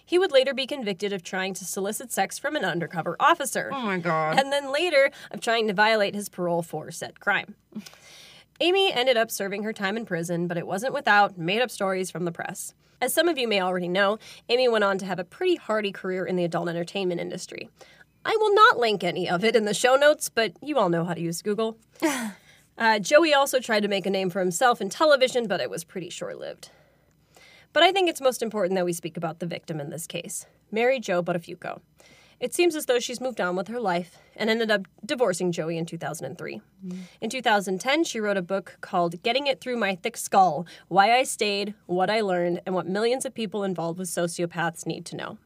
He 0.05 0.17
would 0.17 0.31
later 0.31 0.53
be 0.53 0.65
convicted 0.67 1.12
of 1.12 1.24
trying 1.24 1.53
to 1.55 1.65
solicit 1.65 2.12
sex 2.12 2.38
from 2.38 2.55
an 2.55 2.63
undercover 2.63 3.15
officer. 3.19 3.69
Oh 3.74 3.81
my 3.81 3.98
god. 3.98 4.39
And 4.39 4.51
then 4.51 4.71
later 4.71 5.12
of 5.31 5.42
trying 5.42 5.68
to 5.68 5.74
violate 5.74 6.15
his 6.15 6.29
parole 6.29 6.61
for 6.61 6.92
said 6.92 7.20
crime. 7.20 7.55
Amy 8.61 8.94
ended 8.94 9.18
up 9.18 9.31
serving 9.31 9.63
her 9.63 9.74
time 9.74 9.98
in 9.98 10.05
prison, 10.05 10.48
but 10.48 10.57
it 10.57 10.68
wasn't 10.68 10.94
without 10.94 11.37
made 11.37 11.61
up 11.61 11.72
stories 11.72 12.11
from 12.11 12.25
the 12.25 12.31
press. 12.31 12.74
As 13.01 13.13
some 13.13 13.29
of 13.29 13.37
you 13.37 13.48
may 13.48 13.61
already 13.61 13.87
know, 13.87 14.20
Amy 14.50 14.68
went 14.68 14.83
on 14.83 14.98
to 14.98 15.05
have 15.05 15.20
a 15.20 15.24
pretty 15.24 15.55
hardy 15.55 15.92
career 15.92 16.25
in 16.25 16.35
the 16.35 16.44
adult 16.44 16.68
entertainment 16.68 17.22
industry. 17.22 17.70
I 18.25 18.35
will 18.39 18.53
not 18.53 18.77
link 18.77 19.03
any 19.03 19.29
of 19.29 19.44
it 19.46 19.55
in 19.55 19.63
the 19.63 19.74
show 19.74 19.96
notes, 19.96 20.29
but 20.29 20.53
you 20.61 20.77
all 20.77 20.89
know 20.89 21.05
how 21.05 21.13
to 21.13 21.22
use 21.22 21.42
Google. 21.42 21.77
Uh, 22.79 22.98
Joey 22.98 23.33
also 23.33 23.59
tried 23.59 23.81
to 23.81 23.89
make 23.89 24.05
a 24.05 24.09
name 24.09 24.29
for 24.29 24.39
himself 24.39 24.79
in 24.79 24.89
television, 24.89 25.48
but 25.48 25.59
it 25.59 25.70
was 25.70 25.83
pretty 25.83 26.09
short 26.09 26.39
lived. 26.39 26.70
But 27.74 27.83
I 27.83 27.92
think 27.92 28.09
it's 28.09 28.22
most 28.22 28.42
important 28.42 28.75
that 28.75 28.85
we 28.85 28.94
speak 28.94 29.18
about 29.18 29.39
the 29.39 29.46
victim 29.46 29.81
in 29.81 29.89
this 29.89 30.07
case, 30.07 30.48
Mary 30.72 30.98
Jo 31.01 31.22
Buttafuoco. 31.22 31.81
It 32.39 32.53
seems 32.53 32.77
as 32.77 32.85
though 32.85 33.00
she's 33.00 33.20
moved 33.20 33.42
on 33.42 33.57
with 33.57 33.68
her 33.68 33.81
life 33.81 34.18
and 34.33 34.50
ended 34.50 34.72
up 34.72 34.87
divorcing 35.05 35.51
Joey 35.51 35.77
in 35.77 35.85
2003. 35.85 36.61
In 37.20 37.29
2010, 37.29 38.05
she 38.05 38.22
wrote 38.22 38.37
a 38.37 38.42
book 38.42 38.77
called 38.79 39.22
Getting 39.24 39.48
It 39.48 39.59
Through 39.59 39.75
My 39.75 39.96
Thick 39.96 40.15
Skull 40.15 40.65
Why 40.87 41.18
I 41.18 41.24
Stayed, 41.24 41.74
What 41.85 42.09
I 42.09 42.22
Learned, 42.22 42.61
and 42.65 42.74
What 42.74 42.87
Millions 42.87 43.25
of 43.25 43.33
People 43.33 43.65
Involved 43.65 44.00
with 44.00 44.07
Sociopaths 44.07 44.85
Need 44.85 45.05
to 45.07 45.18
Know. 45.18 45.37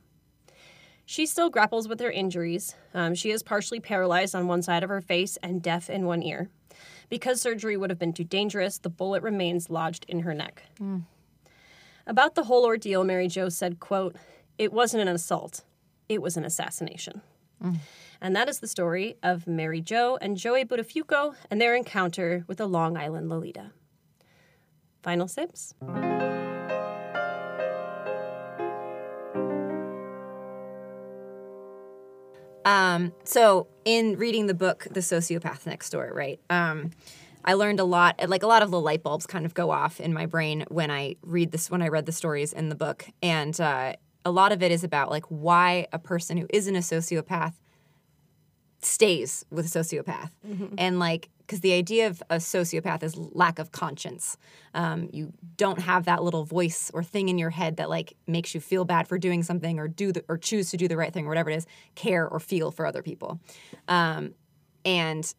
She 1.06 1.26
still 1.26 1.50
grapples 1.50 1.88
with 1.88 2.00
her 2.00 2.12
injuries. 2.12 2.76
Um, 2.94 3.16
she 3.16 3.32
is 3.32 3.42
partially 3.42 3.80
paralyzed 3.80 4.36
on 4.36 4.48
one 4.48 4.62
side 4.62 4.84
of 4.84 4.90
her 4.90 5.02
face 5.02 5.38
and 5.44 5.64
deaf 5.64 5.90
in 5.90 6.06
one 6.06 6.22
ear. 6.22 6.50
Because 7.14 7.40
surgery 7.40 7.78
would 7.78 7.92
have 7.92 8.00
been 8.00 8.12
too 8.12 8.24
dangerous, 8.24 8.80
the 8.80 8.90
bullet 8.90 9.22
remains 9.22 9.70
lodged 9.70 10.04
in 10.08 10.22
her 10.22 10.34
neck. 10.34 10.64
Hmm. 10.80 11.02
About 12.08 12.34
the 12.34 12.46
whole 12.46 12.66
ordeal, 12.66 13.04
Mary 13.04 13.28
Jo 13.28 13.50
said, 13.50 13.80
quote, 13.80 14.16
It 14.58 14.74
wasn't 14.74 15.04
an 15.04 15.10
assault. 15.10 15.62
It 16.10 16.24
was 16.24 16.38
an 16.38 16.44
assassination. 16.44 17.22
Hmm. 17.62 17.76
And 18.20 18.36
that 18.36 18.50
is 18.50 18.62
the 18.62 18.68
story 18.68 19.18
of 19.22 19.46
Mary 19.46 19.80
Jo 19.80 20.18
and 20.22 20.38
Joey 20.38 20.66
Buttafuoco 20.66 21.36
and 21.52 21.62
their 21.62 21.76
encounter 21.76 22.46
with 22.48 22.58
the 22.58 22.66
Long 22.66 22.98
Island 22.98 23.30
Lolita. 23.30 23.74
Final 25.04 25.28
sips? 25.28 25.76
Um, 32.74 33.14
so 33.24 33.68
in 33.86 34.18
reading 34.18 34.48
the 34.48 34.54
book, 34.54 34.88
The 34.90 35.00
Sociopath 35.00 35.66
Next 35.66 35.90
Door, 35.92 36.12
right? 36.14 36.40
Um, 36.50 36.92
I 37.46 37.54
learned 37.54 37.80
a 37.80 37.84
lot. 37.84 38.20
Like 38.28 38.44
a 38.44 38.48
lot 38.48 38.64
of 38.64 38.72
the 38.72 38.80
light 38.80 39.04
bulbs 39.04 39.26
kind 39.28 39.46
of 39.46 39.54
go 39.54 39.72
off 39.72 40.00
in 40.00 40.14
my 40.14 40.26
brain 40.26 40.66
when 40.70 40.90
I 40.90 41.16
read 41.22 41.52
this. 41.52 41.70
When 41.70 41.82
I 41.82 41.90
read 41.90 42.06
the 42.06 42.12
stories 42.12 42.54
in 42.54 42.70
the 42.70 42.76
book, 42.76 43.06
and 43.22 43.60
uh, 43.60 43.94
a 44.26 44.32
lot 44.32 44.52
of 44.52 44.64
it 44.64 44.72
is 44.72 44.84
about 44.84 45.10
like 45.10 45.26
why 45.28 45.88
a 45.92 46.00
person 46.00 46.38
who 46.38 46.48
isn't 46.52 46.76
a 46.76 46.80
sociopath 46.80 47.54
stays 48.82 49.46
with 49.50 49.66
a 49.66 49.80
sociopath, 49.80 50.32
and 50.78 51.00
like 51.00 51.30
because 51.54 51.62
the 51.62 51.74
idea 51.74 52.08
of 52.08 52.24
a 52.32 52.38
sociopath 52.38 53.04
is 53.04 53.16
lack 53.16 53.60
of 53.60 53.72
conscience. 53.72 54.38
Um, 54.74 55.08
you 55.14 55.34
don't 55.56 55.78
have 55.78 56.06
that 56.06 56.24
little 56.24 56.46
voice 56.46 56.90
or 56.96 57.04
thing 57.04 57.30
in 57.30 57.38
your 57.38 57.52
head 57.52 57.78
that 57.78 57.92
like 57.92 58.16
makes 58.26 58.56
you 58.56 58.60
feel 58.60 58.86
bad 58.86 59.08
for 59.08 59.20
doing 59.20 59.44
something 59.44 59.78
or 59.78 59.88
do 59.88 60.12
the, 60.12 60.26
or 60.28 60.40
choose 60.40 60.72
to 60.72 60.78
do 60.78 60.88
the 60.88 60.98
right 60.98 61.14
thing 61.14 61.28
or 61.28 61.30
whatever 61.30 61.52
it 61.52 61.58
is, 61.58 61.68
care 61.94 62.28
or 62.28 62.40
feel 62.40 62.72
for 62.72 62.88
other 62.88 63.04
people. 63.04 63.40
Um, 63.88 64.34
and 64.84 65.32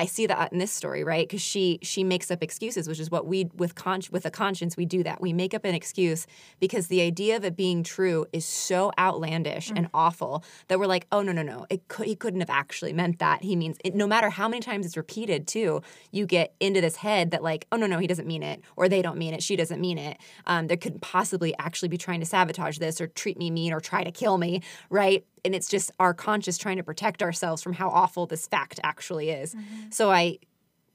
I 0.00 0.06
see 0.06 0.26
that 0.28 0.50
in 0.50 0.58
this 0.58 0.72
story, 0.72 1.04
right? 1.04 1.28
Because 1.28 1.42
she 1.42 1.78
she 1.82 2.04
makes 2.04 2.30
up 2.30 2.42
excuses, 2.42 2.88
which 2.88 2.98
is 2.98 3.10
what 3.10 3.26
we 3.26 3.50
with 3.54 3.74
con- 3.74 4.00
with 4.10 4.24
a 4.24 4.30
conscience 4.30 4.74
we 4.74 4.86
do 4.86 5.02
that. 5.02 5.20
We 5.20 5.34
make 5.34 5.52
up 5.52 5.66
an 5.66 5.74
excuse 5.74 6.26
because 6.58 6.86
the 6.86 7.02
idea 7.02 7.36
of 7.36 7.44
it 7.44 7.54
being 7.54 7.82
true 7.82 8.24
is 8.32 8.46
so 8.46 8.92
outlandish 8.98 9.70
and 9.76 9.90
awful 9.92 10.42
that 10.68 10.78
we're 10.78 10.86
like, 10.86 11.06
oh 11.12 11.20
no 11.20 11.32
no 11.32 11.42
no, 11.42 11.66
it 11.68 11.86
could, 11.88 12.06
he 12.06 12.16
couldn't 12.16 12.40
have 12.40 12.48
actually 12.48 12.94
meant 12.94 13.18
that. 13.18 13.42
He 13.42 13.56
means 13.56 13.76
it. 13.84 13.94
No 13.94 14.06
matter 14.06 14.30
how 14.30 14.48
many 14.48 14.60
times 14.60 14.86
it's 14.86 14.96
repeated, 14.96 15.46
too, 15.46 15.82
you 16.12 16.24
get 16.24 16.54
into 16.60 16.80
this 16.80 16.96
head 16.96 17.30
that 17.32 17.42
like, 17.42 17.66
oh 17.70 17.76
no 17.76 17.86
no, 17.86 17.98
he 17.98 18.06
doesn't 18.06 18.26
mean 18.26 18.42
it, 18.42 18.62
or 18.76 18.88
they 18.88 19.02
don't 19.02 19.18
mean 19.18 19.34
it, 19.34 19.42
she 19.42 19.54
doesn't 19.54 19.82
mean 19.82 19.98
it. 19.98 20.16
Um, 20.46 20.68
there 20.68 20.78
couldn't 20.78 21.02
possibly 21.02 21.54
actually 21.58 21.88
be 21.88 21.98
trying 21.98 22.20
to 22.20 22.26
sabotage 22.26 22.78
this 22.78 23.02
or 23.02 23.06
treat 23.06 23.36
me 23.36 23.50
mean 23.50 23.74
or 23.74 23.80
try 23.80 24.02
to 24.02 24.10
kill 24.10 24.38
me, 24.38 24.62
right? 24.88 25.26
And 25.44 25.54
it's 25.54 25.68
just 25.68 25.90
our 25.98 26.14
conscious 26.14 26.58
trying 26.58 26.76
to 26.76 26.82
protect 26.82 27.22
ourselves 27.22 27.62
from 27.62 27.72
how 27.74 27.88
awful 27.88 28.26
this 28.26 28.46
fact 28.46 28.80
actually 28.82 29.30
is. 29.30 29.54
So 29.90 30.10
I 30.10 30.38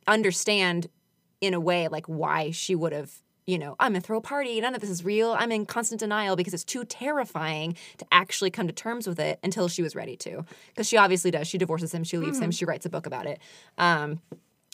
understand 0.07 0.87
in 1.41 1.53
a 1.53 1.59
way 1.59 1.87
like 1.87 2.05
why 2.05 2.51
she 2.51 2.75
would 2.75 2.93
have 2.93 3.11
you 3.47 3.59
know, 3.59 3.75
I'm 3.79 3.91
gonna 3.91 4.01
throw 4.01 4.17
a 4.17 4.21
party. 4.21 4.59
None 4.59 4.73
of 4.73 4.81
this 4.81 4.89
is 4.89 5.05
real. 5.05 5.35
I'm 5.37 5.51
in 5.51 5.65
constant 5.67 5.99
denial 5.99 6.35
because 6.35 6.53
it's 6.53 6.63
too 6.63 6.83
terrifying 6.83 7.77
to 7.97 8.05
actually 8.11 8.49
come 8.49 8.65
to 8.65 8.73
terms 8.73 9.07
with 9.07 9.19
it 9.19 9.39
until 9.43 9.67
she 9.67 9.83
was 9.83 9.95
ready 9.95 10.17
to. 10.17 10.43
Because 10.69 10.87
she 10.87 10.97
obviously 10.97 11.29
does. 11.29 11.47
She 11.47 11.59
divorces 11.59 11.93
him. 11.93 12.03
She 12.03 12.17
leaves 12.17 12.39
him. 12.39 12.49
She 12.49 12.65
writes 12.65 12.87
a 12.87 12.89
book 12.89 13.05
about 13.05 13.27
it. 13.27 13.39
Um, 13.77 14.19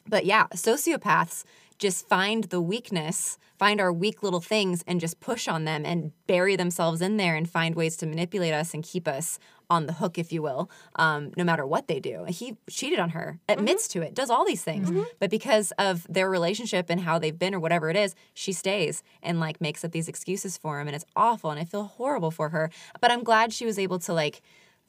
but 0.08 0.26
yeah, 0.26 0.48
sociopaths 0.56 1.44
just 1.82 2.08
find 2.08 2.46
the 2.46 2.62
weakness, 2.62 3.40
find 3.58 3.82
our 3.82 3.92
weak 3.92 4.22
little 4.22 4.40
things, 4.40 4.84
and 4.86 5.02
just 5.02 5.20
push 5.20 5.48
on 5.48 5.66
them 5.66 5.84
and 5.84 6.12
bury 6.28 6.56
themselves 6.56 7.02
in 7.02 7.18
there 7.18 7.36
and 7.36 7.50
find 7.50 7.76
ways 7.76 7.98
to 7.98 8.06
manipulate 8.06 8.54
us 8.54 8.74
and 8.76 8.84
keep 8.84 9.08
us 9.08 9.40
on 9.68 9.88
the 9.88 9.94
hook, 9.94 10.20
if 10.20 10.32
you 10.32 10.44
will, 10.44 10.70
um, 10.98 11.32
no 11.38 11.44
matter 11.44 11.66
what 11.66 11.88
they 11.88 12.00
do. 12.00 12.26
He 12.28 12.56
cheated 12.70 13.00
on 13.00 13.10
her, 13.10 13.40
admits 13.50 13.88
to 13.90 14.02
it, 14.02 14.14
does 14.14 14.30
all 14.30 14.46
these 14.46 14.64
things. 14.64 14.92
But 15.20 15.32
because 15.32 15.72
of 15.80 16.06
their 16.08 16.30
relationship 16.30 16.90
and 16.90 17.02
how 17.02 17.18
they've 17.18 17.38
been 17.38 17.56
or 17.56 17.60
whatever 17.60 17.90
it 17.90 17.96
is, 17.96 18.14
she 18.34 18.54
stays 18.54 19.02
and 19.24 19.40
like 19.40 19.60
makes 19.60 19.84
up 19.84 19.92
these 19.92 20.08
excuses 20.08 20.58
for 20.58 20.80
him. 20.80 20.88
And 20.88 20.96
it's 20.96 21.06
awful. 21.16 21.50
And 21.50 21.60
I 21.60 21.64
feel 21.64 21.86
horrible 21.86 22.32
for 22.32 22.50
her. 22.50 22.70
But 23.00 23.12
I'm 23.12 23.24
glad 23.24 23.54
she 23.54 23.66
was 23.66 23.80
able 23.80 23.98
to 24.00 24.14
like 24.14 24.42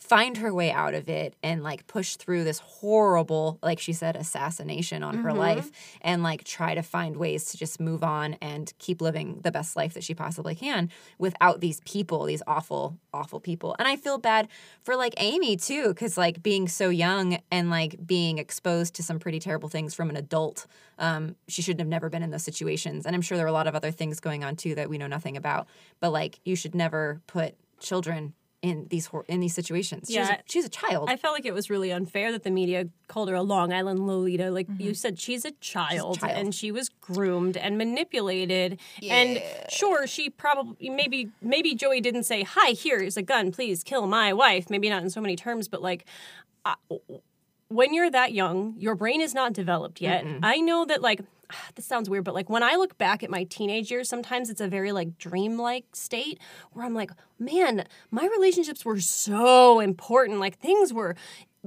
find 0.02 0.38
her 0.38 0.52
way 0.52 0.72
out 0.72 0.94
of 0.94 1.08
it 1.08 1.36
and 1.44 1.62
like 1.62 1.86
push 1.86 2.16
through 2.16 2.42
this 2.42 2.58
horrible 2.58 3.60
like 3.62 3.78
she 3.78 3.92
said 3.92 4.16
assassination 4.16 5.00
on 5.04 5.18
her 5.18 5.32
life 5.32 5.70
and 6.00 6.24
like 6.24 6.42
try 6.42 6.74
to 6.74 6.82
find 6.82 7.16
ways 7.16 7.44
to 7.44 7.56
just 7.56 7.78
move 7.78 8.02
on 8.02 8.34
and 8.42 8.72
keep 8.78 9.00
living 9.00 9.38
the 9.44 9.52
best 9.52 9.76
life 9.76 9.94
that 9.94 10.02
she 10.02 10.12
possibly 10.12 10.56
can 10.56 10.90
without 11.18 11.60
these 11.60 11.80
people 11.82 12.24
these 12.24 12.42
awful 12.48 12.98
awful 13.14 13.38
people. 13.38 13.76
And 13.78 13.86
i 13.86 13.94
feel 13.94 14.18
bad 14.18 14.48
for 14.82 14.96
like 14.96 15.14
amy 15.18 15.56
too 15.56 15.88
because 15.88 16.18
like 16.18 16.42
being 16.42 16.66
so 16.66 16.88
young 16.88 17.38
and 17.52 17.70
like 17.70 18.04
being 18.04 18.38
exposed 18.38 18.94
to 18.96 19.04
some 19.04 19.20
pretty 19.20 19.38
terrible 19.38 19.68
things 19.68 19.94
from 19.94 20.10
an 20.10 20.16
adult 20.16 20.66
um, 20.98 21.36
she 21.46 21.62
shouldn't 21.62 21.80
have 21.80 21.88
never 21.88 22.08
been 22.08 22.22
in 22.22 22.30
those 22.30 22.42
situations. 22.42 23.06
And 23.06 23.14
i'm 23.14 23.22
sure 23.22 23.36
there 23.36 23.46
are 23.46 23.48
a 23.48 23.52
lot 23.52 23.68
of 23.68 23.76
other 23.76 23.92
things 23.92 24.18
going 24.18 24.42
on 24.42 24.56
too 24.56 24.74
that 24.74 24.90
we 24.90 24.98
know 24.98 25.06
nothing 25.06 25.36
about. 25.36 25.68
But 26.00 26.10
like 26.10 26.40
you 26.44 26.56
should 26.56 26.74
never 26.74 27.20
put 27.28 27.54
children 27.78 28.34
in 28.62 28.86
these 28.90 29.06
hor- 29.06 29.24
in 29.28 29.40
these 29.40 29.54
situations. 29.54 30.06
She's, 30.06 30.16
Yeah. 30.16 30.36
a, 30.36 30.38
she's 30.46 30.64
a 30.64 30.68
child. 30.68 31.10
I 31.10 31.16
felt 31.16 31.34
like 31.34 31.44
it 31.44 31.52
was 31.52 31.68
really 31.68 31.92
unfair 31.92 32.30
that 32.32 32.44
the 32.44 32.50
media 32.50 32.88
called 33.08 33.28
her 33.28 33.34
a 33.34 33.42
Long 33.42 33.72
Island 33.72 34.06
Lolita. 34.06 34.50
Like 34.50 34.68
you 34.68 34.74
mm-hmm. 34.74 34.92
said, 34.92 35.18
she's 35.18 35.44
a 35.44 35.50
child, 35.60 36.20
child. 36.20 36.32
and 36.38 36.54
she 36.54 36.70
was 36.70 36.88
groomed 36.88 37.56
and 37.56 37.76
manipulated. 37.76 38.78
And 39.02 39.42
sure, 39.68 40.06
she 40.06 40.30
probably 40.30 40.88
maybe 40.88 41.30
maybe 41.42 41.74
Joey 41.74 42.00
didn't 42.00 42.22
say, 42.24 42.44
"Hi, 42.44 42.72
here's 42.72 43.16
a 43.16 43.22
gun. 43.22 43.50
Please 43.50 43.82
kill 43.82 44.06
my 44.06 44.32
wife." 44.32 44.70
Maybe 44.70 44.88
not 44.88 45.02
in 45.02 45.10
so 45.10 45.20
many 45.20 45.36
terms, 45.36 45.68
but 45.68 45.82
like. 45.82 46.06
I 46.64 46.76
when 47.68 47.94
you're 47.94 48.10
that 48.10 48.32
young, 48.34 48.74
your 48.76 48.94
brain 48.94 49.22
is 49.22 49.34
not 49.34 49.54
developed 49.54 50.00
yet. 50.00 50.26
I 50.42 50.58
know 50.58 50.84
that 50.84 51.00
like 51.00 51.22
this 51.74 51.86
sounds 51.86 52.08
weird, 52.08 52.24
but 52.24 52.34
like 52.34 52.50
when 52.50 52.62
I 52.62 52.76
look 52.76 52.98
back 52.98 53.22
at 53.22 53.30
my 53.30 53.44
teenage 53.44 53.90
years, 53.90 54.08
sometimes 54.08 54.50
it's 54.50 54.60
a 54.60 54.68
very 54.68 54.92
like 54.92 55.18
dreamlike 55.18 55.86
state 55.94 56.38
where 56.72 56.84
I'm 56.84 56.94
like, 56.94 57.10
man, 57.38 57.84
my 58.10 58.28
relationships 58.36 58.84
were 58.84 59.00
so 59.00 59.80
important. 59.80 60.40
Like 60.40 60.58
things 60.58 60.92
were 60.92 61.16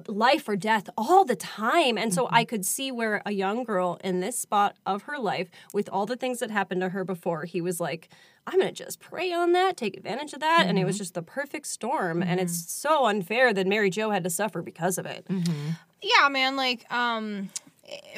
life 0.08 0.48
or 0.50 0.56
death 0.56 0.90
all 0.98 1.24
the 1.24 1.36
time. 1.36 1.98
And 1.98 2.14
so 2.14 2.28
I 2.30 2.42
mm-hmm. 2.42 2.50
could 2.50 2.66
see 2.66 2.92
where 2.92 3.22
a 3.26 3.32
young 3.32 3.64
girl 3.64 3.98
in 4.04 4.20
this 4.20 4.38
spot 4.38 4.76
of 4.86 5.04
her 5.04 5.18
life, 5.18 5.50
with 5.74 5.90
all 5.90 6.06
the 6.06 6.18
things 6.18 6.40
that 6.40 6.52
happened 6.52 6.82
to 6.82 6.90
her 6.90 7.04
before, 7.06 7.46
he 7.46 7.62
was 7.62 7.80
like, 7.80 8.10
I'm 8.46 8.60
going 8.60 8.74
to 8.74 8.84
just 8.84 9.00
prey 9.00 9.32
on 9.32 9.54
that, 9.54 9.78
take 9.78 9.96
advantage 9.96 10.34
of 10.34 10.42
that. 10.42 10.66
And 10.68 10.78
it 10.78 10.86
was 10.86 10.96
mm-hmm. 10.96 11.02
just 11.02 11.14
the 11.14 11.22
perfect 11.22 11.66
storm. 11.68 12.22
And 12.22 12.40
it's 12.40 12.58
mm-hmm. 12.58 12.90
so 12.90 13.06
unfair 13.06 13.54
that 13.54 13.68
Mary 13.68 13.90
Jo 13.90 14.12
had 14.12 14.24
to 14.26 14.30
suffer 14.30 14.62
because 14.62 14.98
of 14.98 15.06
it. 15.06 15.26
Yeah, 16.02 16.30
man. 16.30 16.56
Like, 16.56 16.92
um, 16.92 17.50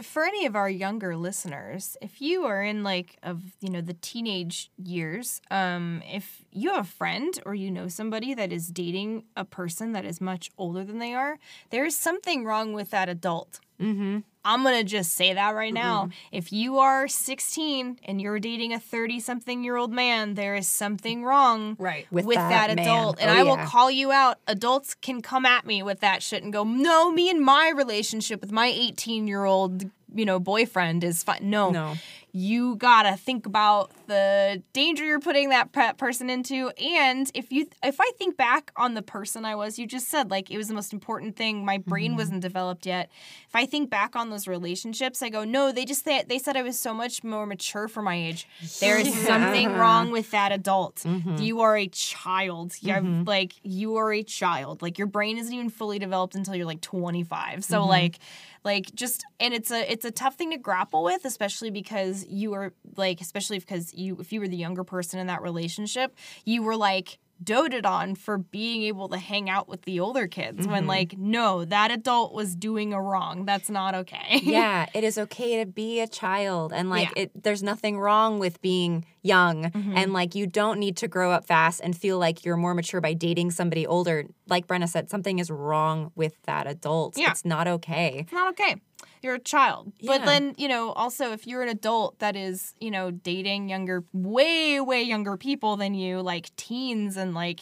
for 0.01 0.23
any 0.23 0.45
of 0.45 0.55
our 0.55 0.69
younger 0.69 1.15
listeners, 1.15 1.97
if 2.01 2.21
you 2.21 2.45
are 2.45 2.63
in 2.63 2.83
like 2.83 3.17
of 3.23 3.41
you 3.59 3.69
know 3.69 3.81
the 3.81 3.93
teenage 3.95 4.71
years, 4.77 5.41
um, 5.51 6.01
if 6.05 6.43
you 6.51 6.73
have 6.73 6.85
a 6.85 6.89
friend 6.89 7.39
or 7.45 7.53
you 7.55 7.71
know 7.71 7.87
somebody 7.87 8.33
that 8.33 8.51
is 8.51 8.67
dating 8.67 9.23
a 9.35 9.43
person 9.45 9.91
that 9.91 10.05
is 10.05 10.21
much 10.21 10.49
older 10.57 10.83
than 10.83 10.99
they 10.99 11.13
are, 11.13 11.37
there 11.69 11.85
is 11.85 11.97
something 11.97 12.45
wrong 12.45 12.73
with 12.73 12.91
that 12.91 13.09
adult. 13.09 13.59
Mm-hmm. 13.81 14.19
I'm 14.45 14.63
gonna 14.63 14.85
just 14.85 15.11
say 15.11 15.33
that 15.33 15.55
right 15.55 15.73
now. 15.73 16.09
If 16.31 16.53
you 16.53 16.77
are 16.79 17.09
16 17.09 17.99
and 18.05 18.21
you're 18.21 18.39
dating 18.39 18.71
a 18.71 18.79
30 18.79 19.19
something 19.19 19.61
year 19.63 19.75
old 19.75 19.91
man, 19.91 20.35
there 20.35 20.55
is 20.55 20.67
something 20.67 21.25
wrong 21.25 21.75
Right. 21.77 22.07
With 22.09 22.25
with, 22.25 22.37
that 22.37 22.67
that, 22.67 22.75
man. 22.77 22.87
adult. 22.87 23.19
And 23.19 23.29
Oh, 23.29 23.33
I 23.33 23.43
will 23.43 23.57
call 23.57 23.91
you 23.91 24.11
out. 24.13 24.37
Adults 24.47 24.95
can 24.95 25.21
come 25.21 25.45
at 25.45 25.65
me 25.65 25.83
with 25.83 25.99
that 25.99 26.23
shit 26.23 26.43
and 26.43 26.53
go, 26.53 26.63
no, 26.63 27.11
me 27.11 27.29
and 27.29 27.41
my 27.43 27.69
relationship 27.75 28.39
with 28.39 28.53
my 28.53 28.67
18 28.67 29.27
year 29.27 29.43
old, 29.43 29.91
you 30.13 30.25
know, 30.25 30.39
boyfriend 30.39 31.03
is 31.03 31.23
fine. 31.23 31.39
No. 31.49 31.69
No. 31.71 31.95
You 32.33 32.75
gotta 32.75 33.17
think 33.17 33.47
about 33.47 33.89
the 34.05 34.61
danger 34.71 35.03
you're 35.03 35.19
putting 35.19 35.49
that 35.49 35.71
pe- 35.71 35.93
person 35.93 36.29
into, 36.29 36.69
and 36.79 37.31
if 37.33 37.51
you, 37.51 37.67
if 37.83 37.99
I 37.99 38.11
think 38.19 38.37
back 38.37 38.71
on 38.75 38.93
the 38.93 39.01
person 39.01 39.43
I 39.43 39.55
was, 39.55 39.79
you 39.79 39.87
just 39.87 40.07
said 40.09 40.29
like 40.29 40.51
it 40.51 40.57
was 40.57 40.67
the 40.67 40.75
most 40.75 40.93
important 40.93 41.35
thing. 41.35 41.65
My 41.65 41.79
brain 41.79 42.11
Mm-hmm. 42.11 42.17
wasn't 42.17 42.41
developed 42.41 42.85
yet. 42.85 43.09
If 43.47 43.55
I 43.55 43.65
think 43.65 43.89
back 43.89 44.15
on 44.15 44.29
those 44.29 44.47
relationships, 44.47 45.23
I 45.23 45.29
go, 45.29 45.45
no, 45.45 45.71
they 45.71 45.83
just 45.83 46.05
they, 46.05 46.23
they 46.27 46.37
said 46.37 46.55
I 46.55 46.61
was 46.61 46.79
so 46.79 46.93
much 46.93 47.23
more 47.23 47.45
mature 47.47 47.87
for 47.87 48.03
my 48.03 48.15
age. 48.15 48.47
There 48.81 48.99
is 48.99 49.11
something 49.25 49.73
wrong 49.73 50.11
with 50.11 50.29
that 50.31 50.51
adult. 50.51 50.97
Mm-hmm. 50.97 51.37
You 51.37 51.61
are 51.61 51.75
a 51.75 51.87
child. 51.87 52.75
You're 52.81 53.01
like 53.01 53.53
you 53.63 53.95
are 53.95 54.13
a 54.13 54.21
child. 54.21 54.83
Like 54.83 54.99
your 54.99 55.07
brain 55.07 55.39
isn't 55.39 55.53
even 55.53 55.69
fully 55.69 55.97
developed 55.97 56.35
until 56.35 56.53
you're 56.55 56.65
like 56.67 56.81
25. 56.81 57.63
So 57.63 57.79
Mm-hmm. 57.79 57.89
like 57.89 58.19
like 58.67 58.93
just 58.93 59.25
and 59.39 59.53
it's 59.53 59.71
a 59.71 59.91
it's 59.91 60.05
a 60.05 60.11
tough 60.11 60.35
thing 60.35 60.51
to 60.51 60.57
grapple 60.57 61.03
with 61.03 61.25
especially 61.25 61.71
because 61.71 62.25
you 62.27 62.51
were 62.51 62.73
like 62.95 63.19
especially 63.21 63.57
because 63.57 63.93
you 63.93 64.17
if 64.19 64.31
you 64.33 64.39
were 64.39 64.47
the 64.47 64.57
younger 64.65 64.83
person 64.83 65.19
in 65.19 65.25
that 65.27 65.41
relationship 65.41 66.13
you 66.45 66.61
were 66.61 66.75
like 66.75 67.17
doted 67.43 67.85
on 67.85 68.15
for 68.15 68.39
being 68.39 68.81
able 68.81 69.07
to 69.09 69.17
hang 69.17 69.47
out 69.47 69.69
with 69.69 69.83
the 69.83 69.99
older 69.99 70.25
kids 70.27 70.61
Mm-hmm. 70.63 70.71
when 70.71 70.87
like 70.87 71.15
no 71.19 71.65
that 71.65 71.91
adult 71.91 72.33
was 72.33 72.55
doing 72.55 72.93
a 72.93 73.01
wrong 73.01 73.45
that's 73.45 73.69
not 73.69 73.93
okay 73.93 74.39
yeah, 74.43 74.87
it 74.95 75.03
is 75.03 75.17
okay 75.19 75.59
to 75.59 75.65
be 75.67 75.99
a 75.99 76.07
child 76.07 76.73
and 76.73 76.89
like 76.89 77.09
Yeah. 77.15 77.23
it 77.23 77.43
there's 77.43 77.61
nothing 77.61 77.99
wrong 77.99 78.39
with 78.39 78.59
being 78.61 79.05
young 79.27 79.57
Mm-hmm. 79.67 79.97
and 79.97 80.13
like 80.13 80.35
you 80.35 80.45
don't 80.47 80.79
need 80.79 80.97
to 80.97 81.07
grow 81.07 81.31
up 81.31 81.45
fast 81.45 81.81
and 81.83 81.95
feel 81.95 82.17
like 82.19 82.45
you're 82.45 82.57
more 82.57 82.73
mature 82.73 83.01
by 83.01 83.13
dating 83.13 83.51
somebody 83.51 83.85
older. 83.85 84.25
Like 84.47 84.67
Brenna 84.67 84.87
said, 84.87 85.09
something 85.09 85.39
is 85.39 85.49
wrong 85.51 86.11
with 86.15 86.35
that 86.43 86.65
adult. 86.67 87.17
Yeah. 87.17 87.31
It's 87.31 87.45
not 87.45 87.67
okay. 87.67 88.19
it's 88.23 88.31
not 88.31 88.49
okay. 88.53 88.75
You're 89.21 89.35
a 89.35 89.39
child. 89.39 89.91
But 90.05 90.25
then, 90.25 90.53
you 90.57 90.67
know, 90.67 90.91
also 90.91 91.31
if 91.31 91.47
you're 91.47 91.63
an 91.63 91.69
adult 91.69 92.19
that 92.19 92.35
is, 92.35 92.73
you 92.79 92.91
know, 92.91 93.09
dating 93.11 93.67
younger, 93.69 94.03
way, 94.13 94.79
way 94.79 95.01
younger 95.03 95.37
people 95.37 95.75
than 95.77 95.93
you, 95.93 96.21
like 96.21 96.55
teens 96.55 97.17
and 97.17 97.33
like 97.33 97.61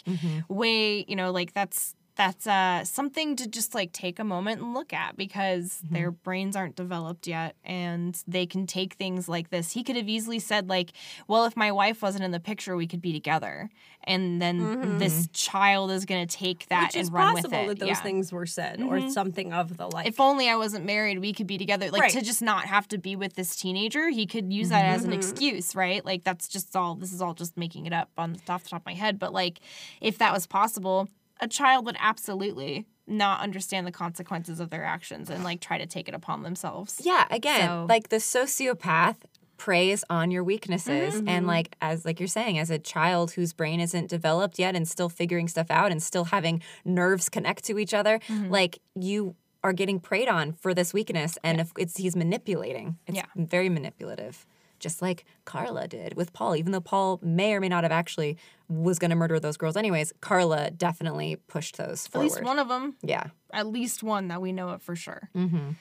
way, 0.50 1.06
you 1.08 1.16
know, 1.16 1.32
like 1.32 1.54
that's 1.54 1.96
that's 2.16 2.48
uh 2.48 2.84
something 2.86 3.36
to 3.36 3.48
just 3.48 3.76
like 3.76 3.92
take 3.92 4.20
a 4.20 4.24
moment 4.24 4.62
and 4.62 4.74
look 4.74 4.94
at 4.94 5.18
because 5.18 5.80
their 5.90 6.12
brains 6.12 6.56
aren't 6.56 6.76
developed 6.76 7.28
yet 7.28 7.56
and 7.66 8.22
they 8.28 8.46
can 8.46 8.66
take 8.68 8.94
things 8.94 9.28
like 9.28 9.50
this. 9.50 9.72
He 9.74 9.84
could 9.84 9.96
have 9.96 10.08
easily 10.08 10.40
said 10.40 10.70
like, 10.70 10.94
"Well, 11.28 11.46
if 11.46 11.56
my 11.58 11.72
wife 11.72 12.02
wasn't 12.02 12.24
in 12.24 12.32
the 12.32 12.40
picture, 12.40 12.76
we 12.76 12.88
could 12.88 13.02
be 13.02 13.14
together." 13.14 13.70
And 14.08 14.40
then 14.40 14.98
this 15.00 15.28
child 15.34 15.90
is 15.90 16.06
going 16.06 16.28
to 16.28 16.38
take 16.38 16.68
that 16.68 16.92
Which 16.94 17.02
and 17.06 17.14
run 17.14 17.34
with 17.34 17.44
possible 17.46 17.64
it. 17.64 17.68
that 17.70 17.80
those 17.80 17.88
Yeah. 17.88 17.94
Mm-hmm. 17.96 18.04
things 18.04 18.32
were 18.32 18.46
said 18.46 18.82
or 18.82 19.10
something 19.10 19.52
of 19.52 19.78
the 19.78 19.88
like. 19.88 20.06
If 20.08 20.20
only 20.20 20.48
I 20.48 20.56
wasn't 20.58 20.86
married, 20.86 21.20
we 21.20 21.34
could 21.34 21.48
be 21.48 21.58
together. 21.58 21.90
Like 21.90 22.02
Right. 22.04 22.12
to 22.12 22.22
just 22.22 22.42
not 22.42 22.66
have 22.66 22.88
to 22.90 22.98
be 23.00 23.16
with 23.16 23.34
this 23.34 23.56
teenager, 23.56 24.10
he 24.10 24.26
could 24.28 24.54
use 24.54 24.70
that 24.70 24.86
as 24.86 25.04
an 25.06 25.12
excuse, 25.14 25.76
right? 25.76 26.06
Like 26.06 26.24
that's 26.24 26.48
just 26.48 26.76
all. 26.76 26.94
This 26.96 27.12
is 27.12 27.22
all 27.22 27.34
just 27.34 27.58
making 27.58 27.88
it 27.88 27.94
up 27.94 28.10
on 28.18 28.34
the 28.34 28.40
off 28.54 28.64
the 28.64 28.70
top 28.70 28.82
of 28.84 28.86
my 28.86 28.94
head. 28.94 29.18
But 29.18 29.34
like, 29.34 29.60
if 30.02 30.20
that 30.20 30.32
was 30.32 30.46
possible, 30.46 31.10
a 31.40 31.48
child 31.48 31.86
would 31.86 31.98
absolutely 32.00 32.86
not 33.08 33.40
understand 33.42 33.86
the 33.86 33.92
consequences 33.92 34.60
of 34.60 34.70
their 34.72 34.84
actions 34.84 35.30
and 35.30 35.44
like 35.44 35.62
try 35.62 35.78
to 35.78 35.86
take 35.86 36.08
it 36.08 36.16
upon 36.16 36.44
themselves. 36.44 37.00
Yeah, 37.04 37.26
again, 37.30 37.68
So- 37.68 37.86
like 37.88 38.10
the 38.10 38.18
sociopath 38.18 39.18
preys 39.58 40.04
on 40.10 40.32
your 40.32 40.44
weaknesses 40.44 41.16
Mm-hmm. 41.16 41.30
and 41.30 41.48
like 41.48 41.76
as 41.82 42.04
like 42.04 42.20
you're 42.20 42.28
saying 42.28 42.60
as 42.60 42.70
a 42.70 42.78
child 42.78 43.32
whose 43.32 43.54
brain 43.54 43.80
isn't 43.80 44.10
developed 44.10 44.60
yet 44.60 44.76
and 44.76 44.86
still 44.86 45.08
figuring 45.08 45.48
stuff 45.48 45.68
out 45.72 45.92
and 45.92 46.04
still 46.04 46.26
having 46.26 46.62
nerves 46.84 47.30
connect 47.30 47.64
to 47.66 47.80
each 47.80 47.94
other 47.94 48.20
Mm-hmm. 48.28 48.50
like 48.52 48.80
you 48.96 49.36
are 49.64 49.72
getting 49.72 50.00
preyed 50.00 50.28
on 50.28 50.52
for 50.54 50.74
this 50.74 50.94
weakness 50.94 51.38
and 51.42 51.62
if 51.62 51.72
it's 51.78 51.96
he's 51.96 52.18
manipulating 52.18 52.98
it's 53.08 53.16
Yeah. 53.16 53.26
very 53.38 53.70
manipulative 53.70 54.46
just 54.80 55.02
like 55.02 55.26
Karla 55.46 55.88
did 55.88 56.16
with 56.16 56.34
Paul 56.34 56.56
even 56.56 56.72
though 56.72 56.82
Paul 56.82 57.20
may 57.22 57.54
or 57.54 57.60
may 57.60 57.70
not 57.70 57.84
have 57.84 57.92
actually 57.92 58.38
was 58.68 59.00
going 59.00 59.10
to 59.10 59.16
murder 59.16 59.40
those 59.40 59.58
girls 59.58 59.76
anyways 59.76 60.14
Karla 60.22 60.72
definitely 60.72 61.38
pushed 61.48 61.78
those 61.78 62.08
forward. 62.08 62.26
At 62.26 62.32
least 62.32 62.44
one 62.44 62.60
of 62.60 62.68
them, 62.68 62.96
yeah 63.02 63.28
at 63.54 63.68
least 63.68 64.04
one 64.04 64.28
that 64.28 64.42
we 64.42 64.52
know 64.52 64.70
of 64.70 64.82
for 64.82 64.96
sure. 64.96 65.30
Mm-hmm. 65.36 65.72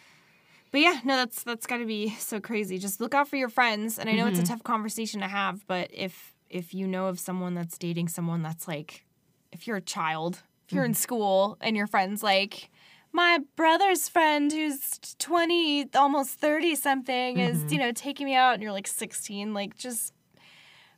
But 0.71 0.81
yeah, 0.81 0.99
no, 1.05 1.17
that's 1.17 1.45
that's 1.45 1.69
got 1.69 1.77
to 1.77 1.87
be 1.87 2.11
so 2.19 2.41
crazy. 2.41 2.79
Just 2.79 3.01
look 3.01 3.15
out 3.15 3.29
for 3.29 3.37
your 3.37 3.49
friends, 3.49 3.97
and 3.97 4.09
I 4.09 4.15
know 4.15 4.27
it's 4.27 4.41
a 4.41 4.45
tough 4.45 4.65
conversation 4.65 5.21
to 5.21 5.29
have, 5.29 5.65
but 5.69 5.89
if 5.93 6.35
if 6.51 6.75
you 6.75 6.89
know 6.89 7.07
of 7.07 7.21
someone 7.21 7.55
that's 7.55 7.79
dating 7.79 8.09
someone 8.09 8.43
that's 8.43 8.67
like, 8.67 9.05
if 9.53 9.69
you're 9.69 9.77
a 9.77 9.81
child, 9.81 10.43
if 10.67 10.73
you're 10.73 10.85
in 10.85 10.95
school 10.95 11.57
and 11.61 11.77
your 11.77 11.87
friends 11.87 12.23
like. 12.25 12.71
My 13.15 13.39
brother's 13.55 14.09
friend 14.09 14.51
who's 14.53 14.99
20, 15.21 15.91
almost 15.95 16.41
30 16.41 16.75
something 16.75 17.39
is, 17.39 17.59
mm-hmm. 17.59 17.69
you 17.73 17.79
know, 17.79 17.93
taking 17.93 18.27
me 18.27 18.35
out 18.35 18.55
and 18.55 18.63
you're 18.63 18.73
like 18.73 18.89
16. 18.89 19.55
Like, 19.55 19.79
just 19.79 20.13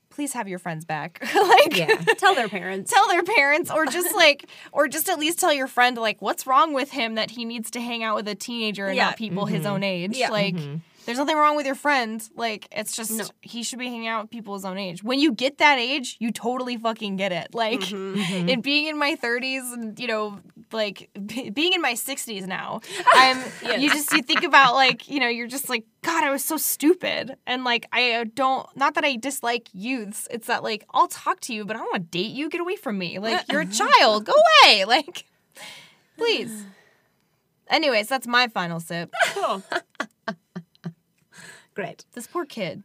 please 0.08 0.32
have 0.32 0.48
your 0.48 0.58
friends 0.58 0.86
back. 0.86 1.20
like, 1.34 1.76
yeah 1.76 1.94
tell 2.16 2.34
their 2.34 2.48
parents. 2.48 2.90
tell 2.90 3.06
their 3.08 3.22
parents 3.22 3.70
or 3.70 3.84
just 3.84 4.14
like 4.16 4.48
or 4.72 4.88
just 4.88 5.10
at 5.10 5.18
least 5.18 5.38
tell 5.38 5.52
your 5.52 5.66
friend 5.66 5.98
like 5.98 6.22
what's 6.22 6.46
wrong 6.46 6.72
with 6.72 6.90
him 6.90 7.16
that 7.16 7.30
he 7.32 7.44
needs 7.44 7.70
to 7.72 7.80
hang 7.82 8.02
out 8.02 8.16
with 8.16 8.26
a 8.28 8.34
teenager 8.34 8.86
and 8.86 8.96
Yeah. 8.96 9.06
not 9.06 9.18
people 9.18 9.44
his 9.44 9.64
mm-hmm. 9.64 9.72
own 9.74 9.82
age 9.82 10.16
Yeah. 10.16 10.30
like 10.30 10.54
mm-hmm. 10.54 10.76
There's 11.06 11.18
nothing 11.18 11.36
wrong 11.36 11.54
with 11.54 11.66
your 11.66 11.76
friend. 11.76 12.20
Like, 12.34 12.66
it's 12.72 12.96
just 12.96 13.32
he 13.40 13.62
should 13.62 13.78
be 13.78 13.86
hanging 13.86 14.08
out 14.08 14.24
with 14.24 14.30
people 14.32 14.54
his 14.54 14.64
own 14.64 14.76
age. 14.76 15.04
When 15.04 15.20
you 15.20 15.30
get 15.32 15.58
that 15.58 15.78
age, 15.78 16.16
you 16.18 16.32
totally 16.32 16.76
fucking 16.76 17.14
get 17.14 17.30
it. 17.30 17.54
Like, 17.54 17.78
Mm-hmm. 17.78 18.48
in 18.48 18.60
being 18.60 18.88
in 18.88 18.98
my 18.98 19.14
30s 19.14 19.72
and 19.72 19.96
you 20.00 20.08
know, 20.08 20.40
like 20.72 21.10
b- 21.26 21.50
being 21.50 21.72
in 21.72 21.80
my 21.80 21.92
60s 21.94 22.46
now, 22.46 22.80
I'm. 23.14 23.38
You 23.80 23.90
just 23.90 24.12
you 24.12 24.22
think 24.22 24.42
about 24.42 24.74
like 24.74 25.08
you 25.08 25.20
know 25.20 25.28
you're 25.28 25.46
just 25.46 25.68
like 25.68 25.84
God, 26.02 26.24
I 26.24 26.30
was 26.30 26.44
so 26.44 26.56
stupid, 26.56 27.36
and 27.46 27.64
like 27.64 27.86
I 27.92 28.12
uh, 28.12 28.24
don't. 28.34 28.66
Not 28.76 28.94
that 28.94 29.04
I 29.04 29.16
dislike 29.16 29.68
youths. 29.72 30.28
It's 30.30 30.46
that 30.46 30.62
like 30.62 30.84
I'll 30.94 31.08
talk 31.08 31.40
to 31.40 31.54
you, 31.54 31.64
but 31.64 31.76
I 31.76 31.80
don't 31.80 31.92
want 31.92 32.10
to 32.10 32.18
date 32.18 32.32
you. 32.32 32.48
Get 32.48 32.60
away 32.60 32.76
from 32.76 32.98
me. 32.98 33.18
Like 33.18 33.44
you're 33.50 33.62
a 33.62 33.66
child. 33.82 34.24
Go 34.26 34.32
away. 34.64 34.84
Like, 34.86 35.24
please. 36.16 36.64
Anyways, 37.68 38.08
that's 38.08 38.26
my 38.26 38.48
final 38.48 38.80
sip. 38.80 39.12
Great. 41.74 42.04
This 42.14 42.26
poor 42.26 42.44
kid. 42.46 42.82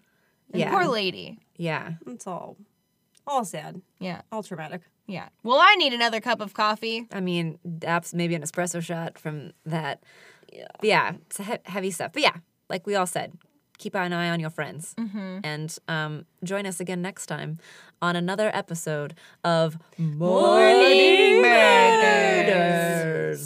Yeah. 0.54 0.72
Poor 0.72 0.86
lady. 0.86 1.40
Yeah. 1.56 1.94
It's 2.08 2.28
all, 2.28 2.58
all 3.26 3.46
sad, 3.46 3.82
Yeah. 4.00 4.22
all 4.32 4.44
traumatic. 4.44 4.82
Yeah. 5.08 5.30
Well, 5.44 5.60
I 5.60 5.76
need 5.76 5.94
another 5.94 6.22
cup 6.22 6.40
of 6.42 6.54
coffee. 6.54 7.08
I 7.12 7.20
mean, 7.20 7.60
apps 7.80 8.14
maybe 8.14 8.36
an 8.36 8.44
espresso 8.44 8.82
shot 8.82 9.20
from 9.20 9.52
that. 9.66 10.04
Yeah, 10.52 10.68
yeah 10.82 11.14
it's 11.28 11.38
he- 11.38 11.58
heavy 11.66 11.92
stuff. 11.92 12.14
But 12.14 12.24
yeah, 12.24 12.36
like 12.70 12.88
we 12.88 12.96
all 12.96 13.08
said, 13.08 13.34
keep 13.78 13.96
an 13.96 14.14
eye 14.14 14.30
on 14.30 14.40
your 14.40 14.50
friends, 14.52 14.94
and 14.98 15.76
um, 15.88 16.26
join 16.44 16.66
us 16.66 16.80
again 16.80 17.02
next 17.02 17.26
time 17.26 17.60
on 18.02 18.16
another 18.16 18.52
episode 18.54 19.16
of 19.44 19.78
Morning 19.98 21.42
Murders. 21.42 23.42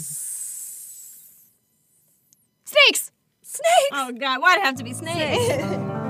Snakes. 2.66 3.12
Snakes. 3.42 3.90
Oh 3.94 4.12
God, 4.12 4.42
why'd 4.42 4.60
it 4.60 4.66
have 4.66 4.76
to 4.76 4.84
be 4.84 4.94
snakes? 4.94 5.96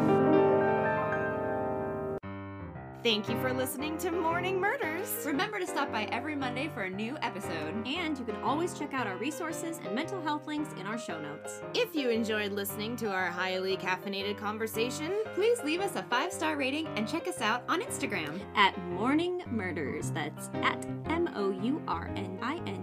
Thank 3.05 3.29
you 3.29 3.39
for 3.39 3.53
listening 3.53 3.99
to 3.99 4.09
Morning 4.09 4.59
Murders. 4.59 5.27
Remember 5.27 5.59
to 5.59 5.67
stop 5.67 5.91
by 5.91 6.05
every 6.05 6.35
Monday 6.35 6.71
for 6.73 6.85
a 6.85 6.89
new 6.89 7.15
episode. 7.21 7.75
And 7.85 8.17
you 8.17 8.25
can 8.25 8.35
always 8.37 8.73
check 8.73 8.95
out 8.95 9.05
our 9.05 9.15
resources 9.17 9.79
and 9.85 9.93
mental 9.93 10.19
health 10.23 10.47
links 10.47 10.73
in 10.79 10.87
our 10.87 10.97
show 10.97 11.21
notes. 11.21 11.61
If 11.75 11.93
you 11.93 12.09
enjoyed 12.09 12.51
listening 12.51 12.95
to 12.95 13.11
our 13.11 13.27
highly 13.27 13.77
caffeinated 13.77 14.39
conversation, 14.39 15.13
Please 15.35 15.61
leave 15.63 15.81
us 15.81 15.95
a 15.97 16.03
five 16.03 16.31
star 16.31 16.55
rating 16.55 16.87
and 16.95 17.07
check 17.07 17.27
us 17.27 17.41
out 17.41 17.63
on 17.67 17.81
Instagram 17.81 18.39
at 18.55 18.75
Morning 18.85 19.43
Murders. 19.51 20.09
That's 20.11 20.49
at 20.63 20.83
M 21.07 21.29
O 21.35 21.51
U 21.51 21.83
R 21.87 22.09
N 22.15 22.39
I 22.41 22.55
N 22.65 22.65
G 22.65 22.65
M 22.65 22.73
U 22.73 22.74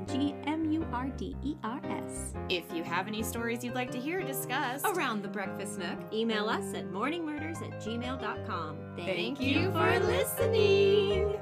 R 0.92 1.08
D 1.16 1.36
E 1.42 1.56
R 1.64 1.80
S. 1.84 2.34
if 2.48 2.64
you 2.72 2.82
have 2.84 3.08
any 3.08 3.22
stories 3.22 3.64
you'd 3.64 3.74
like 3.74 3.90
to 3.92 3.98
hear 3.98 4.22
discussed, 4.22 4.86
Around 4.86 5.22
the 5.22 5.28
Breakfast 5.28 5.78
Nook, 5.78 5.98
email 6.12 6.48
us 6.48 6.74
at 6.74 6.90
morningmurders 6.90 7.62
at 7.62 7.80
gmail.com. 7.80 8.76
thank 8.96 9.40
you 9.40 9.72
for 9.72 9.98
listening. 10.00 11.36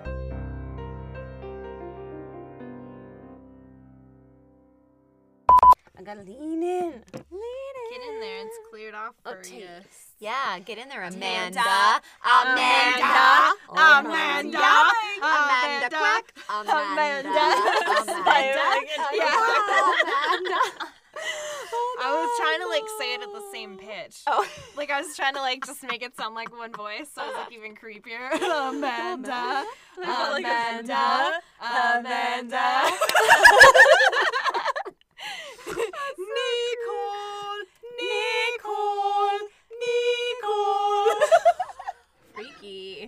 I 5.98 6.02
gotta 6.02 6.22
lean 6.22 6.62
in. 6.62 6.92
Lean 7.30 7.74
in. 7.74 7.90
Get 7.90 8.08
in 8.08 8.20
there. 8.20 8.46
It's 8.46 8.58
cleared 8.70 8.94
off 8.94 9.14
oh, 9.26 9.34
for 9.34 9.48
you. 9.48 9.66
Yeah, 10.18 10.58
get 10.60 10.78
in 10.78 10.88
there, 10.88 11.02
Amanda. 11.02 11.60
Amanda. 11.60 12.02
Amanda. 12.24 13.59
Oh, 13.72 14.00
Amanda. 14.00 14.58
Amanda. 15.22 15.96
Quack. 15.96 16.34
Amanda. 16.48 17.28
Amanda. 17.28 18.60
I 22.02 22.08
was 22.16 22.30
trying 22.38 22.60
to 22.60 22.68
like 22.68 22.88
say 22.98 23.14
it 23.14 23.22
at 23.22 23.32
the 23.32 23.42
same 23.52 23.76
pitch. 23.78 24.22
Oh. 24.26 24.46
Like 24.76 24.90
I 24.90 25.00
was 25.00 25.14
trying 25.14 25.34
to 25.34 25.40
like 25.40 25.64
just 25.64 25.82
make 25.82 26.02
it 26.02 26.16
sound 26.16 26.34
like 26.34 26.50
one 26.56 26.72
voice, 26.72 27.08
so 27.14 27.22
it 27.22 27.26
was 27.28 27.36
like 27.36 27.52
even 27.52 27.74
creepier. 27.76 28.32
Amanda. 28.70 29.64
Amanda. 29.98 31.40
Amanda. 31.60 32.90
Nicole. 36.18 37.58
Nicole. 38.00 39.38
Nicole. 39.80 41.14
Freaky. 42.34 43.06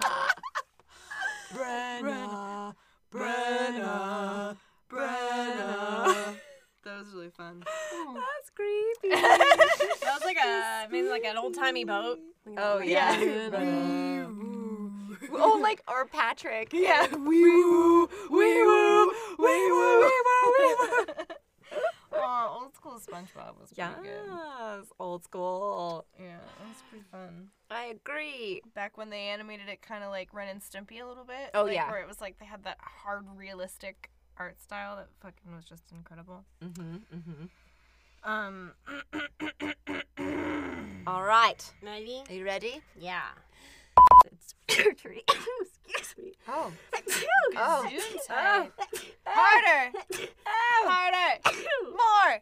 Brenna. 1.54 2.74
Brenna. 3.12 4.56
Brenna. 4.90 6.36
That 6.84 6.98
was 6.98 7.14
really 7.14 7.30
fun. 7.30 7.62
That's 7.62 8.50
creepy. 8.54 9.10
That 9.14 10.14
was 10.14 10.24
like 10.24 10.36
a 10.44 10.88
maybe 10.90 11.08
like 11.08 11.24
an 11.24 11.36
old 11.36 11.51
timey 11.62 11.84
boat. 11.84 12.18
Oh 12.58 12.80
yeah. 12.80 13.16
oh, 15.32 15.60
like 15.62 15.82
or 15.88 16.06
Patrick. 16.06 16.72
Yeah. 16.82 17.06
Wee 17.14 17.44
woo. 17.44 18.08
Wee 18.30 18.62
woo. 18.64 19.06
Wee 19.38 19.70
woo. 19.70 20.00
Wee 20.00 20.22
woo. 20.24 20.52
wee 20.58 20.74
woo. 20.80 21.06
Oh, 22.14 22.58
old 22.62 22.74
school 22.74 22.98
SpongeBob 22.98 23.60
was 23.60 23.72
pretty 23.72 24.02
good. 24.02 24.26
Yes, 24.28 24.86
old 24.98 25.22
school. 25.22 26.04
Yeah, 26.18 26.34
it 26.34 26.66
was 26.68 26.82
pretty 26.90 27.04
fun. 27.10 27.48
I 27.70 27.84
agree. 27.84 28.60
Back 28.74 28.98
when 28.98 29.10
they 29.10 29.28
animated 29.28 29.68
it 29.68 29.80
kind 29.82 30.02
of 30.02 30.10
like 30.10 30.34
Ren 30.34 30.48
and 30.48 30.60
Stimpy 30.60 31.00
a 31.00 31.06
little 31.06 31.24
bit. 31.24 31.50
Oh, 31.54 31.64
like, 31.64 31.74
yeah. 31.74 31.88
Where 31.90 32.00
it 32.00 32.08
was 32.08 32.20
like 32.20 32.38
they 32.38 32.46
had 32.46 32.64
that 32.64 32.78
hard 32.80 33.24
realistic 33.36 34.10
art 34.36 34.60
style 34.60 34.96
that 34.96 35.08
fucking 35.20 35.54
was 35.54 35.64
just 35.64 35.84
incredible. 35.92 36.44
Mm-hmm, 36.62 36.96
mm-hmm. 37.14 37.44
Um. 38.28 38.72
All 41.06 41.22
right. 41.22 41.72
Maybe. 41.82 42.22
Are 42.28 42.34
you 42.34 42.44
ready? 42.44 42.80
Yeah. 42.98 43.22
It's 44.26 44.54
surgery. 44.70 45.24
Excuse 45.88 46.14
me. 46.24 46.32
Oh. 46.48 46.72
Oh. 47.56 47.88
Oh. 47.90 47.90
oh. 48.30 48.68
Harder. 49.26 49.98
Harder. 50.46 51.40
More. 51.90 52.40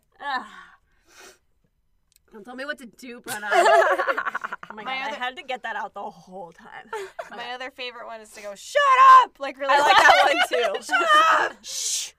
Don't 2.33 2.45
tell 2.45 2.55
me 2.55 2.65
what 2.65 2.79
to 2.79 2.87
do, 2.87 3.21
Brenna. 3.27 3.49
oh 3.51 4.75
my 4.75 4.85
god, 4.85 4.85
My 4.85 4.93
I 4.93 5.15
had 5.19 5.37
to 5.37 5.43
get 5.43 5.63
that 5.65 5.75
out 5.75 5.95
the 5.95 6.03
whole 6.03 6.53
time. 6.53 6.91
My 7.31 7.53
other 7.53 7.71
favorite 7.71 8.07
one 8.07 8.21
is 8.21 8.31
to 8.31 8.43
go, 8.43 8.55
shut 8.55 8.81
up! 9.23 9.41
Like 9.41 9.59
really 9.59 9.75
I 9.75 9.79
like 9.81 9.97
that 9.97 10.23
one 10.25 10.37
too. 10.49 10.83
Shut 10.83 11.09
up! 11.41 11.57
Shh! 11.63 12.13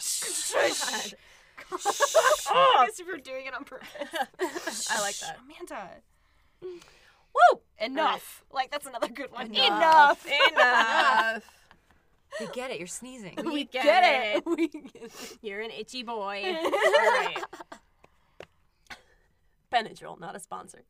Shh! 0.00 0.52
Oh 0.54 1.16
I 1.72 2.84
guess 2.86 3.00
if 3.00 3.06
you're 3.06 3.16
doing 3.18 3.46
it 3.46 3.54
on 3.54 3.64
purpose. 3.64 3.88
I 4.90 5.00
like 5.00 5.16
that. 5.18 5.38
Amanda. 5.44 5.90
Woo! 6.62 7.60
Enough. 7.80 8.44
Like 8.52 8.70
that's 8.70 8.86
another 8.86 9.08
good 9.08 9.32
one. 9.32 9.54
Enough. 9.54 10.26
Enough. 10.50 11.44
We 12.40 12.46
get 12.48 12.70
it. 12.70 12.76
You're 12.78 12.86
sneezing. 12.86 13.36
We 13.42 13.64
get, 13.64 13.84
Get 13.84 14.04
it. 14.04 14.36
it. 14.36 14.46
We 14.46 14.68
get 14.68 14.84
it. 14.96 15.38
You're 15.40 15.62
an 15.62 15.70
itchy 15.70 16.02
boy. 16.02 16.44
All 16.44 16.70
right. 16.70 17.42
Benadryl, 19.72 20.20
not 20.20 20.36
a 20.36 20.38
sponsor. 20.38 20.82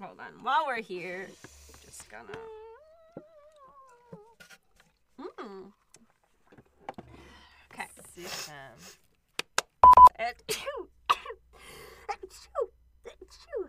Hold 0.00 0.20
on. 0.20 0.42
While 0.42 0.64
we're 0.68 0.80
here, 0.80 1.28
just 1.84 2.08
gonna. 2.08 2.38
Mm. 5.20 5.72
Okay. 8.22 8.28
System. 8.28 8.88
Achoo. 10.18 10.88
Achoo. 12.18 13.68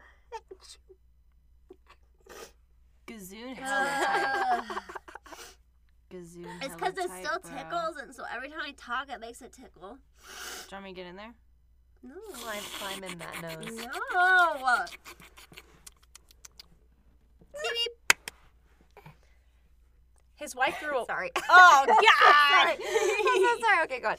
Achoo. 0.52 0.96
Gazoon 3.08 3.56
hella 3.56 4.64
tight. 4.66 4.78
Gazoon 6.12 6.46
It's 6.62 6.76
because 6.76 6.98
it 6.98 7.10
still 7.10 7.40
bro. 7.42 7.52
tickles, 7.58 7.98
and 8.02 8.14
so 8.16 8.24
every 8.34 8.50
time 8.50 8.60
I 8.66 8.72
talk, 8.78 9.10
it 9.10 9.20
makes 9.20 9.42
it 9.42 9.52
tickle. 9.54 9.98
Do 9.98 10.76
you 10.76 10.82
want 10.82 10.84
me 10.86 10.92
to 10.92 10.96
get 10.96 11.08
in 11.08 11.16
there? 11.16 11.34
No. 12.04 12.16
Climb, 12.34 12.62
climb 12.80 13.04
in 13.04 13.18
that 13.20 13.42
nose. 13.42 13.86
No. 14.14 14.86
His 20.36 20.56
wife 20.56 20.76
threw 20.80 21.02
a. 21.02 21.06
Sorry. 21.08 21.32
Oh, 21.50 21.84
God! 21.88 21.98
I'm 22.78 22.78
so 22.80 23.66
sorry. 23.66 23.84
Okay, 23.86 24.00
go 24.00 24.10
on. 24.10 24.18